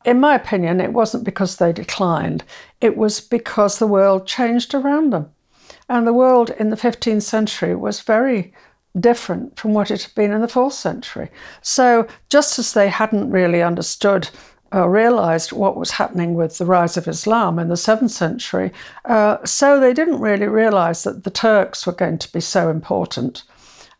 [0.05, 2.45] In my opinion, it wasn't because they declined,
[2.81, 5.31] it was because the world changed around them.
[5.89, 8.53] And the world in the 15th century was very
[8.99, 11.31] different from what it had been in the 4th century.
[11.63, 14.29] So, just as they hadn't really understood
[14.75, 18.73] uh, realized what was happening with the rise of Islam in the 7th century.
[19.05, 23.45] Uh, so they didn't really realize that the Turks were going to be so important.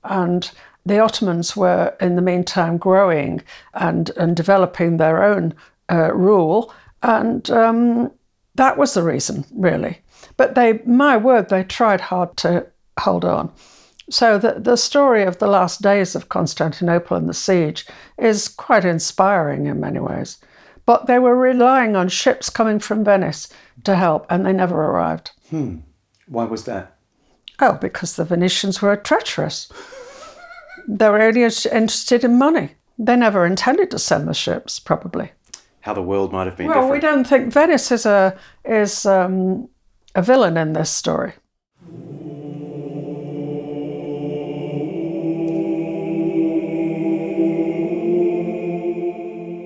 [0.03, 0.51] And
[0.85, 3.43] the Ottomans were, in the meantime, growing
[3.75, 5.55] and, and developing their own
[5.91, 6.73] uh, rule.
[7.03, 8.11] And um,
[8.57, 10.01] that was the reason, really.
[10.37, 12.67] But they, my word, they tried hard to
[12.99, 13.53] hold on.
[14.09, 17.87] So the, the story of the last days of Constantinople and the siege
[18.19, 20.39] is quite inspiring in many ways.
[20.85, 23.49] But they were relying on ships coming from Venice
[23.85, 25.33] to help, and they never arrived.
[25.51, 25.79] Hmm.
[26.29, 26.97] Why was that?
[27.61, 29.71] Oh, because the Venetians were treacherous.
[30.87, 32.71] they were only interested in money.
[32.99, 35.33] They never intended to send the ships, probably.
[35.87, 36.93] How the world might have been well, different.
[36.95, 39.69] we don't think Venice is a is um,
[40.17, 41.35] a villain in this story.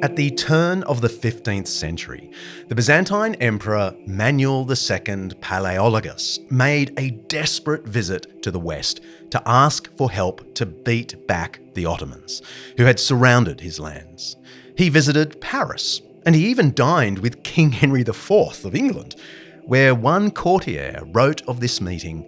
[0.02, 2.30] At the turn of the 15th century,
[2.68, 9.88] the Byzantine Emperor Manuel II Palaeologus made a desperate visit to the West to ask
[9.97, 12.42] for help to beat back the Ottomans,
[12.76, 14.36] who had surrounded his lands.
[14.76, 18.30] He visited Paris, and he even dined with King Henry IV
[18.64, 19.16] of England,
[19.64, 22.26] where one courtier wrote of this meeting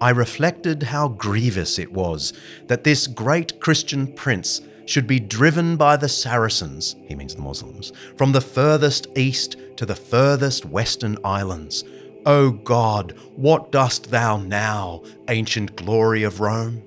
[0.00, 2.32] I reflected how grievous it was
[2.68, 7.92] that this great Christian prince should be driven by the Saracens, he means the Muslims,
[8.16, 11.84] from the furthest east to the furthest western islands.
[12.24, 16.82] O God, what dost thou now, ancient glory of Rome?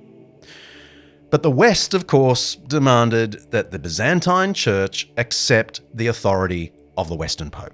[1.34, 7.16] But the West, of course, demanded that the Byzantine Church accept the authority of the
[7.16, 7.74] Western Pope.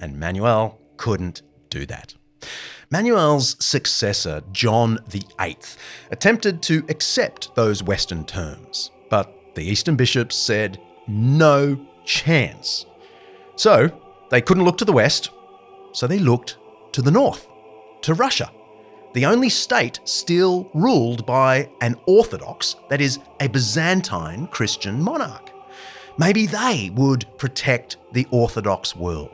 [0.00, 2.16] And Manuel couldn't do that.
[2.90, 5.58] Manuel's successor, John VIII,
[6.10, 12.84] attempted to accept those Western terms, but the Eastern bishops said no chance.
[13.54, 13.92] So
[14.32, 15.30] they couldn't look to the west,
[15.92, 16.56] so they looked
[16.90, 17.46] to the north,
[18.02, 18.50] to Russia,
[19.14, 25.50] the only state still ruled by an Orthodox, that is, a Byzantine Christian monarch.
[26.18, 29.30] Maybe they would protect the Orthodox world.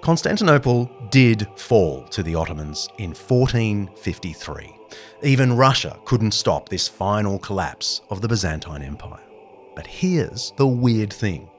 [0.00, 4.76] Constantinople did fall to the Ottomans in 1453.
[5.22, 9.22] Even Russia couldn't stop this final collapse of the Byzantine Empire.
[9.74, 11.50] But here's the weird thing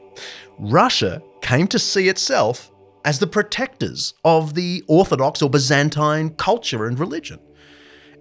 [0.59, 2.71] Russia came to see itself
[3.05, 7.39] as the protectors of the Orthodox or Byzantine culture and religion.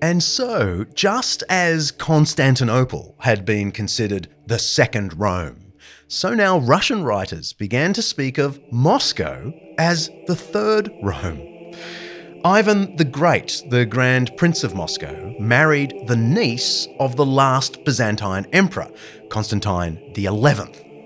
[0.01, 5.73] And so, just as Constantinople had been considered the second Rome,
[6.06, 11.40] so now Russian writers began to speak of Moscow as the third Rome.
[12.44, 18.47] Ivan the Great, the Grand Prince of Moscow, married the niece of the last Byzantine
[18.52, 18.90] emperor,
[19.31, 20.27] Constantine XI,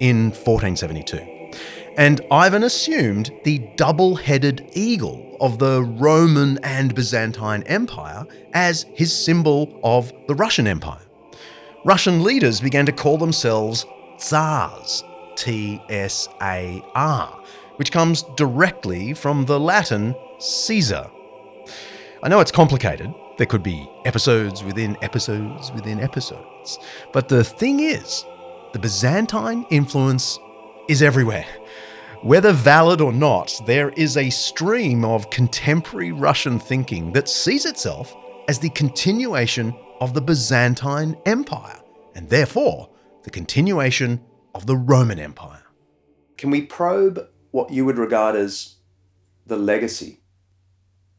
[0.01, 1.38] in 1472.
[1.99, 9.12] And Ivan assumed the double headed eagle of the Roman and Byzantine Empire as his
[9.12, 11.03] symbol of the Russian Empire.
[11.85, 13.85] Russian leaders began to call themselves
[14.16, 15.05] Tsars,
[15.37, 17.43] T S A R,
[17.77, 21.11] which comes directly from the Latin Caesar,
[22.20, 23.15] I know it's complicated.
[23.37, 26.81] There could be episodes within episodes within episodes.
[27.12, 28.25] But the thing is,
[28.73, 30.37] the Byzantine influence
[30.89, 31.47] is everywhere.
[32.23, 38.15] Whether valid or not, there is a stream of contemporary Russian thinking that sees itself
[38.49, 41.81] as the continuation of the Byzantine Empire,
[42.16, 42.90] and therefore
[43.23, 44.20] the continuation
[44.55, 45.62] of the Roman Empire.
[46.36, 48.74] Can we probe what you would regard as
[49.47, 50.20] the legacy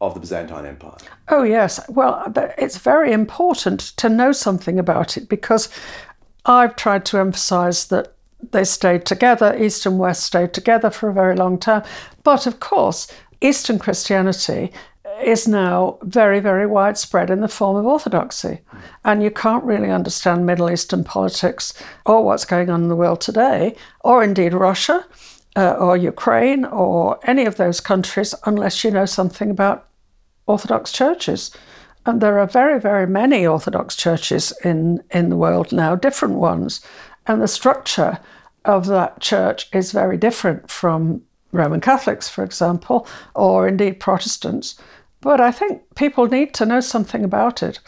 [0.02, 0.98] of the Byzantine Empire?
[1.28, 1.80] Oh, yes.
[1.88, 5.70] Well, uh, it's very important to know something about it because
[6.44, 8.16] I've tried to emphasize that
[8.52, 11.82] they stayed together, East and West stayed together for a very long time.
[12.22, 14.72] But of course, Eastern Christianity
[15.22, 18.60] is now very, very widespread in the form of orthodoxy.
[19.04, 21.74] And you can't really understand Middle Eastern politics
[22.06, 25.04] or what's going on in the world today, or indeed Russia
[25.56, 29.88] uh, or Ukraine or any of those countries, unless you know something about
[30.46, 31.50] Orthodox churches.
[32.06, 36.80] And there are very, very many Orthodox churches in, in the world now, different ones.
[37.30, 38.18] And the structure
[38.64, 44.74] of that church is very different from Roman Catholics, for example, or indeed Protestants.
[45.20, 47.78] But I think people need to know something about it.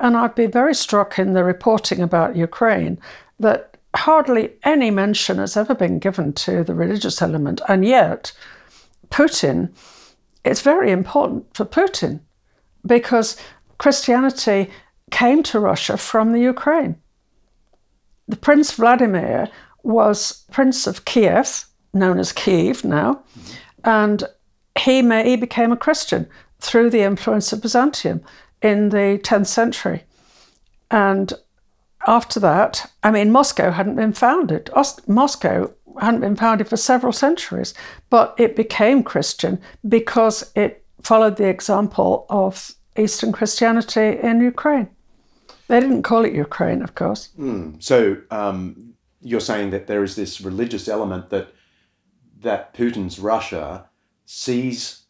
[0.00, 2.98] And I'd be very struck in the reporting about Ukraine
[3.38, 7.60] that hardly any mention has ever been given to the religious element.
[7.68, 8.32] And yet,
[9.10, 9.74] Putin,
[10.42, 12.20] it's very important for Putin
[12.86, 13.36] because
[13.76, 14.70] Christianity
[15.10, 16.96] came to Russia from the Ukraine.
[18.28, 19.48] The Prince Vladimir
[19.82, 23.22] was Prince of Kiev, known as Kiev now,
[23.84, 24.24] and
[24.78, 26.28] he, may, he became a Christian
[26.58, 28.22] through the influence of Byzantium
[28.62, 30.04] in the 10th century.
[30.90, 31.32] And
[32.06, 34.70] after that, I mean, Moscow hadn't been founded.
[35.06, 35.70] Moscow
[36.00, 37.74] hadn't been founded for several centuries,
[38.10, 44.88] but it became Christian because it followed the example of Eastern Christianity in Ukraine.
[45.68, 47.30] They didn't call it Ukraine, of course.
[47.38, 47.82] Mm.
[47.82, 51.48] So um, you're saying that there is this religious element that
[52.42, 53.86] that Putin's Russia
[54.24, 55.06] sees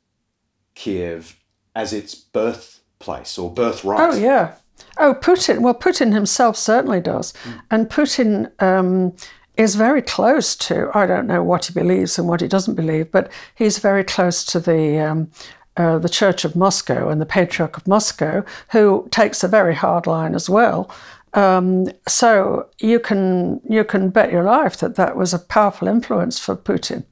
[0.74, 1.38] Kiev
[1.74, 4.00] as its birthplace or birthright.
[4.00, 4.54] Oh yeah.
[4.98, 5.60] Oh, Putin.
[5.60, 7.60] Well, Putin himself certainly does, mm.
[7.70, 9.14] and Putin um,
[9.56, 10.90] is very close to.
[10.94, 14.44] I don't know what he believes and what he doesn't believe, but he's very close
[14.46, 14.98] to the.
[14.98, 15.30] Um,
[15.76, 20.06] uh, the Church of Moscow and the Patriarch of Moscow, who takes a very hard
[20.06, 20.90] line as well.
[21.34, 26.38] Um, so you can you can bet your life that that was a powerful influence
[26.38, 27.04] for Putin,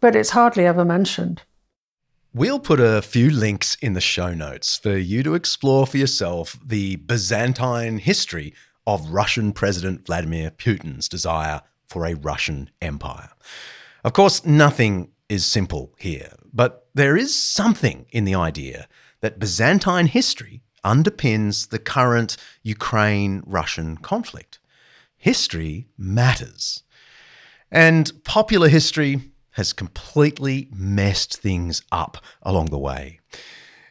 [0.00, 1.42] but it's hardly ever mentioned.
[2.32, 6.56] We'll put a few links in the show notes for you to explore for yourself
[6.64, 8.54] the Byzantine history
[8.86, 13.30] of Russian President Vladimir Putin's desire for a Russian empire.
[14.04, 18.88] Of course, nothing is simple here, but there is something in the idea
[19.20, 24.58] that Byzantine history underpins the current Ukraine Russian conflict.
[25.16, 26.82] History matters.
[27.70, 29.20] And popular history
[29.52, 33.20] has completely messed things up along the way.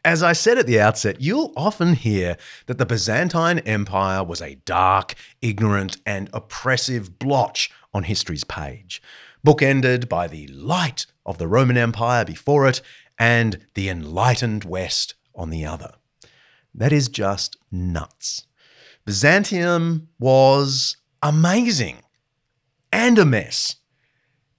[0.04, 2.38] As I said at the outset, you'll often hear
[2.68, 9.02] that the Byzantine Empire was a dark, ignorant, and oppressive blotch on history's page,
[9.46, 12.82] bookended by the light of the Roman Empire before it
[13.18, 15.94] and the enlightened West on the other.
[16.74, 18.46] That is just nuts.
[19.06, 21.98] Byzantium was amazing
[22.92, 23.78] and a mess.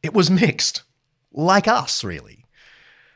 [0.02, 0.82] It was mixed
[1.32, 2.44] like us, really.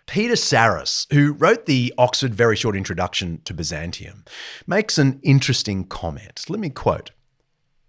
[0.07, 4.25] Peter Sarris, who wrote the Oxford Very Short Introduction to Byzantium,
[4.67, 6.45] makes an interesting comment.
[6.49, 7.11] Let me quote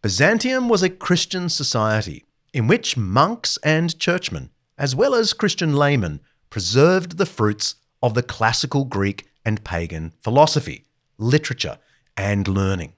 [0.02, 2.25] Byzantium was a Christian society
[2.56, 8.24] in which monks and churchmen, as well as Christian laymen, preserved the fruits of the
[8.24, 10.86] classical Greek and pagan philosophy,
[11.18, 11.78] literature,
[12.16, 12.94] and learning.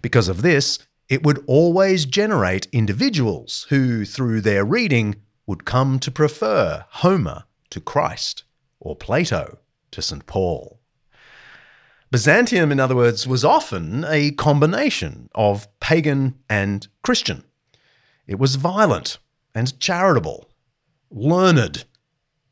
[0.00, 0.78] Because of this,
[1.10, 5.16] it would always generate individuals who, through their reading,
[5.46, 8.44] would come to prefer Homer to Christ
[8.80, 9.58] or Plato
[9.90, 10.26] to St.
[10.26, 10.80] Paul.
[12.10, 17.44] Byzantium, in other words, was often a combination of pagan and Christian.
[18.26, 19.18] It was violent
[19.54, 20.50] and charitable,
[21.10, 21.84] learned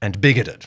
[0.01, 0.67] and bigoted.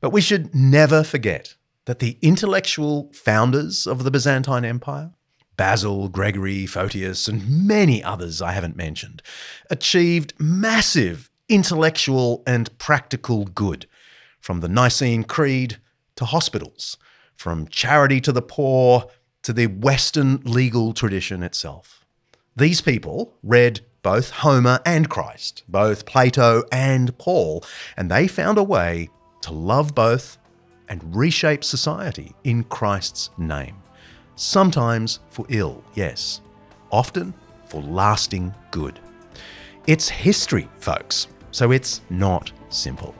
[0.00, 1.56] But we should never forget
[1.86, 5.10] that the intellectual founders of the Byzantine Empire
[5.56, 9.22] Basil, Gregory, Photius, and many others I haven't mentioned,
[9.68, 13.86] achieved massive intellectual and practical good,
[14.40, 15.78] from the Nicene Creed
[16.14, 16.96] to hospitals,
[17.34, 19.06] from charity to the poor
[19.42, 22.04] to the Western legal tradition itself.
[22.56, 27.62] These people read both Homer and Christ, both Plato and Paul,
[27.96, 29.10] and they found a way
[29.42, 30.38] to love both
[30.88, 33.76] and reshape society in Christ's name
[34.38, 36.40] sometimes for ill, yes,
[36.90, 37.34] often
[37.66, 38.98] for lasting good.
[39.86, 43.14] It's history, folks, so it's not simple.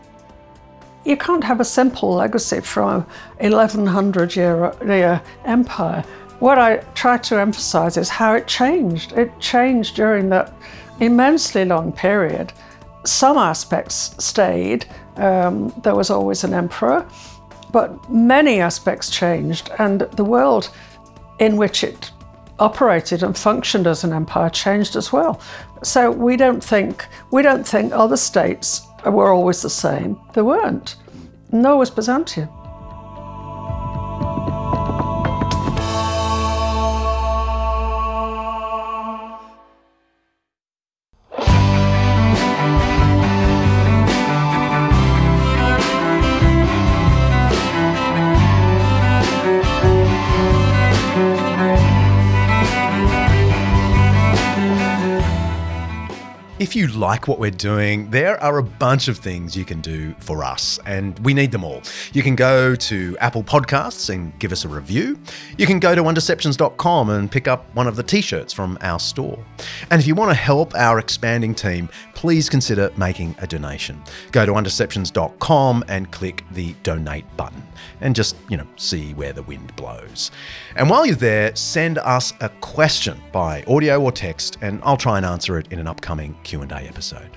[1.05, 3.07] You can't have a simple legacy from
[3.41, 6.05] a 1100 year, year empire.
[6.39, 9.13] What I try to emphasize is how it changed.
[9.13, 10.55] It changed during that
[11.01, 12.53] immensely long period.
[13.05, 17.09] Some aspects stayed, um, there was always an emperor,
[17.73, 20.71] but many aspects changed, and the world
[21.39, 22.11] in which it
[22.59, 25.41] operated and functioned as an empire changed as well.
[25.83, 30.19] So we don't think we don't think other states were always the same.
[30.35, 30.97] They weren't.
[31.53, 32.49] Nor was Byzantium.
[56.99, 60.79] Like what we're doing, there are a bunch of things you can do for us,
[60.85, 61.83] and we need them all.
[62.13, 65.19] You can go to Apple Podcasts and give us a review.
[65.57, 68.99] You can go to undeceptions.com and pick up one of the t shirts from our
[68.99, 69.39] store.
[69.91, 71.89] And if you want to help our expanding team,
[72.19, 74.03] please consider making a donation.
[74.33, 77.63] Go to undeceptions.com and click the donate button
[78.01, 80.33] and just, you know, see where the wind blows.
[80.75, 85.17] And while you're there, send us a question by audio or text and I'll try
[85.17, 87.37] and answer it in an upcoming Q&A episode.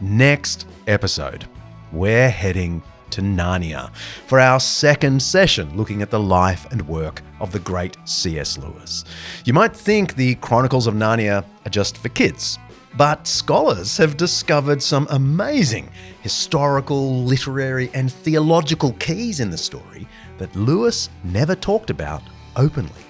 [0.00, 1.46] Next episode,
[1.90, 3.92] we're heading to Narnia
[4.28, 8.58] for our second session looking at the life and work of the great C.S.
[8.58, 9.04] Lewis.
[9.44, 12.60] You might think the Chronicles of Narnia are just for kids,
[12.96, 15.90] but scholars have discovered some amazing
[16.22, 20.06] historical, literary, and theological keys in the story
[20.38, 22.22] that Lewis never talked about
[22.56, 23.04] openly,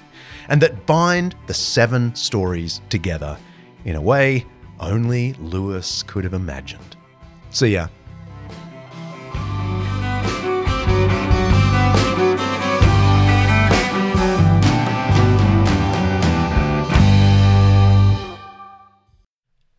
[0.48, 3.36] and that bind the seven stories together
[3.84, 4.44] in a way
[4.80, 6.96] only Lewis could have imagined.
[7.50, 7.88] See ya.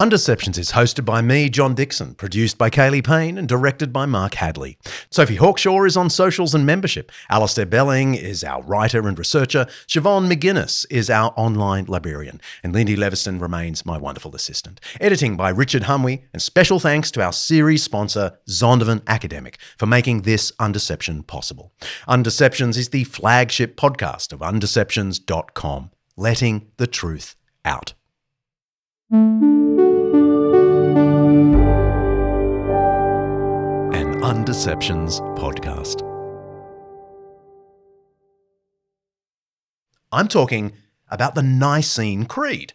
[0.01, 4.33] Undeceptions is hosted by me, John Dickson, produced by Kaley Payne, and directed by Mark
[4.33, 4.79] Hadley.
[5.11, 7.11] Sophie Hawkshaw is on socials and membership.
[7.29, 9.67] Alasdair Belling is our writer and researcher.
[9.85, 12.41] Siobhan McGuiness is our online librarian.
[12.63, 14.81] And Lyndie Leviston remains my wonderful assistant.
[14.99, 20.23] Editing by Richard Hamwi, and special thanks to our series sponsor, Zondervan Academic, for making
[20.23, 21.73] this Undeception possible.
[22.07, 27.93] Undeceptions is the flagship podcast of undeceptions.com, letting the truth out.
[34.21, 36.01] Undeceptions podcast.
[40.11, 40.73] I'm talking
[41.09, 42.73] about the Nicene Creed,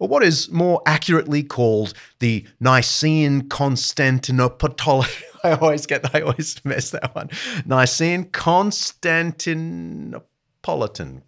[0.00, 5.24] or what is more accurately called the Nicene Constantinopolitan.
[5.44, 7.30] I always get, I always mess that one.
[7.64, 10.22] Nicene Constantinopolitan,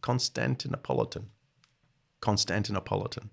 [0.02, 1.26] Constantinopolitan,
[2.20, 3.28] Constantinopolitan.